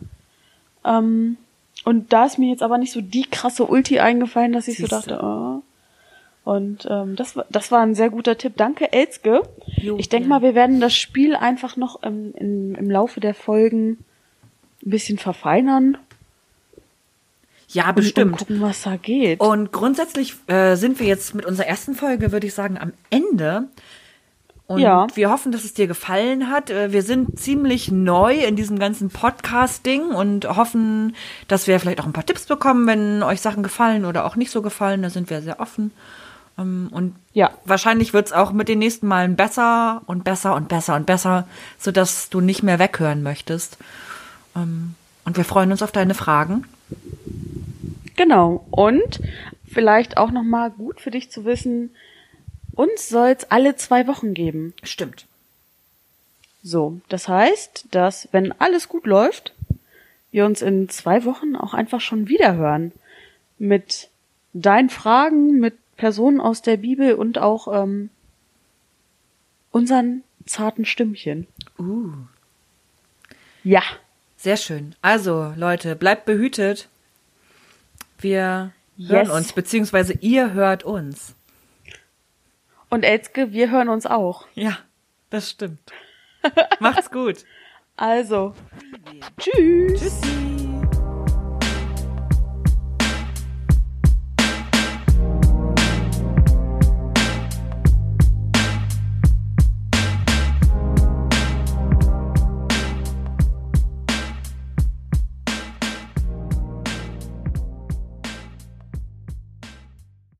Ähm, 0.85 1.37
und 1.85 2.11
da 2.13 2.25
ist 2.25 2.37
mir 2.37 2.49
jetzt 2.49 2.63
aber 2.63 2.77
nicht 2.77 2.91
so 2.91 3.01
die 3.01 3.23
krasse 3.23 3.65
Ulti 3.65 3.99
eingefallen, 3.99 4.51
dass 4.53 4.67
ich 4.67 4.77
so 4.77 4.87
Siehste. 4.87 5.09
dachte, 5.11 5.23
oh. 5.23 5.61
Und 6.45 6.87
ähm, 6.89 7.15
das, 7.15 7.35
war- 7.35 7.45
das 7.49 7.71
war 7.71 7.81
ein 7.81 7.95
sehr 7.95 8.09
guter 8.09 8.37
Tipp. 8.37 8.53
Danke, 8.57 8.91
Elske. 8.91 9.43
Jo, 9.75 9.97
ich 9.97 10.09
denke 10.09 10.27
gerne. 10.27 10.41
mal, 10.41 10.47
wir 10.47 10.55
werden 10.55 10.79
das 10.79 10.95
Spiel 10.95 11.35
einfach 11.35 11.75
noch 11.77 12.01
im, 12.03 12.33
im, 12.35 12.75
im 12.75 12.89
Laufe 12.89 13.19
der 13.19 13.33
Folgen 13.35 13.97
ein 14.83 14.89
bisschen 14.89 15.17
verfeinern 15.19 15.97
Ja, 17.67 17.89
und, 17.89 17.95
bestimmt. 17.95 18.31
und 18.31 18.37
gucken, 18.39 18.61
was 18.61 18.81
da 18.83 18.95
geht. 18.95 19.39
Und 19.41 19.71
grundsätzlich 19.71 20.33
äh, 20.47 20.75
sind 20.75 20.99
wir 20.99 21.05
jetzt 21.07 21.35
mit 21.35 21.45
unserer 21.45 21.67
ersten 21.67 21.93
Folge, 21.93 22.31
würde 22.31 22.47
ich 22.47 22.53
sagen, 22.53 22.77
am 22.79 22.93
Ende. 23.09 23.65
Und 24.69 24.81
Ja. 24.81 25.07
wir 25.15 25.31
hoffen, 25.31 25.51
dass 25.51 25.63
es 25.63 25.73
dir 25.73 25.87
gefallen 25.87 26.51
hat. 26.51 26.69
Äh, 26.69 26.91
Wir 26.91 27.01
sind 27.01 27.39
ziemlich 27.39 27.89
neu 27.91 28.35
in 28.35 28.55
diesem 28.55 28.77
ganzen 28.77 29.09
Podcast-Ding 29.09 30.09
und 30.11 30.45
hoffen, 30.47 31.15
dass 31.47 31.65
wir 31.65 31.79
vielleicht 31.79 31.99
auch 31.99 32.05
ein 32.05 32.13
paar 32.13 32.25
Tipps 32.25 32.45
bekommen, 32.45 32.85
wenn 32.85 33.23
euch 33.23 33.41
Sachen 33.41 33.63
gefallen 33.63 34.05
oder 34.05 34.25
auch 34.25 34.35
nicht 34.35 34.51
so 34.51 34.61
gefallen. 34.61 35.01
Da 35.01 35.09
sind 35.09 35.31
wir 35.31 35.41
sehr 35.41 35.59
offen. 35.59 35.89
Ähm, 36.59 36.89
Und 36.91 37.15
Ja. 37.33 37.49
wahrscheinlich 37.65 38.13
wird 38.13 38.27
es 38.27 38.31
auch 38.31 38.51
mit 38.51 38.67
den 38.67 38.77
nächsten 38.77 39.07
Malen 39.07 39.35
besser 39.35 40.03
und 40.05 40.23
besser 40.23 40.53
und 40.53 40.67
besser 40.67 40.95
und 40.95 41.07
besser, 41.07 41.47
sodass 41.79 42.29
du 42.29 42.39
nicht 42.39 42.61
mehr 42.61 42.77
weghören 42.77 43.23
möchtest. 43.23 43.77
Ähm, 44.55 44.93
Und 45.25 45.35
wir 45.35 45.45
freuen 45.45 45.71
uns 45.71 45.81
auf 45.81 45.91
deine 45.91 46.13
Fragen. 46.13 46.65
Genau. 48.15 48.65
Und 48.69 49.19
vielleicht 49.65 50.17
auch 50.17 50.29
noch 50.31 50.43
mal 50.43 50.69
gut 50.69 51.01
für 51.01 51.11
dich 51.11 51.31
zu 51.31 51.43
wissen, 51.45 51.91
uns 52.79 53.09
soll 53.09 53.29
es 53.37 53.51
alle 53.51 53.75
zwei 53.75 54.07
Wochen 54.07 54.33
geben. 54.33 54.73
Stimmt. 54.83 55.25
So, 56.63 57.01
das 57.09 57.27
heißt, 57.27 57.87
dass 57.91 58.29
wenn 58.31 58.53
alles 58.53 58.87
gut 58.87 59.05
läuft, 59.05 59.53
wir 60.31 60.45
uns 60.45 60.61
in 60.61 60.87
zwei 60.89 61.25
Wochen 61.25 61.55
auch 61.55 61.73
einfach 61.73 61.99
schon 62.01 62.27
wieder 62.29 62.55
hören. 62.55 62.91
Mit 63.57 64.09
deinen 64.53 64.89
Fragen, 64.89 65.59
mit 65.59 65.75
Personen 65.97 66.39
aus 66.39 66.61
der 66.61 66.77
Bibel 66.77 67.15
und 67.15 67.37
auch 67.37 67.67
ähm, 67.83 68.09
unseren 69.71 70.23
zarten 70.45 70.85
Stimmchen. 70.85 71.47
Uh. 71.77 72.11
Ja, 73.63 73.83
Sehr 74.37 74.55
schön. 74.55 74.95
Also, 75.01 75.53
Leute, 75.57 75.97
bleibt 75.97 76.25
behütet. 76.25 76.87
Wir 78.19 78.71
hören 78.97 79.25
Yes. 79.27 79.29
uns, 79.29 79.53
beziehungsweise 79.53 80.13
ihr 80.21 80.53
hört 80.53 80.83
uns. 80.83 81.35
Und 82.89 83.03
Elske, 83.03 83.51
wir 83.51 83.71
hören 83.71 83.89
uns 83.89 84.05
auch. 84.05 84.47
Ja, 84.53 84.77
das 85.29 85.49
stimmt. 85.49 85.91
Macht's 86.79 87.11
gut. 87.11 87.45
Also, 88.01 88.53
tschüss. 89.37 89.99
Tschüssi. 89.99 90.58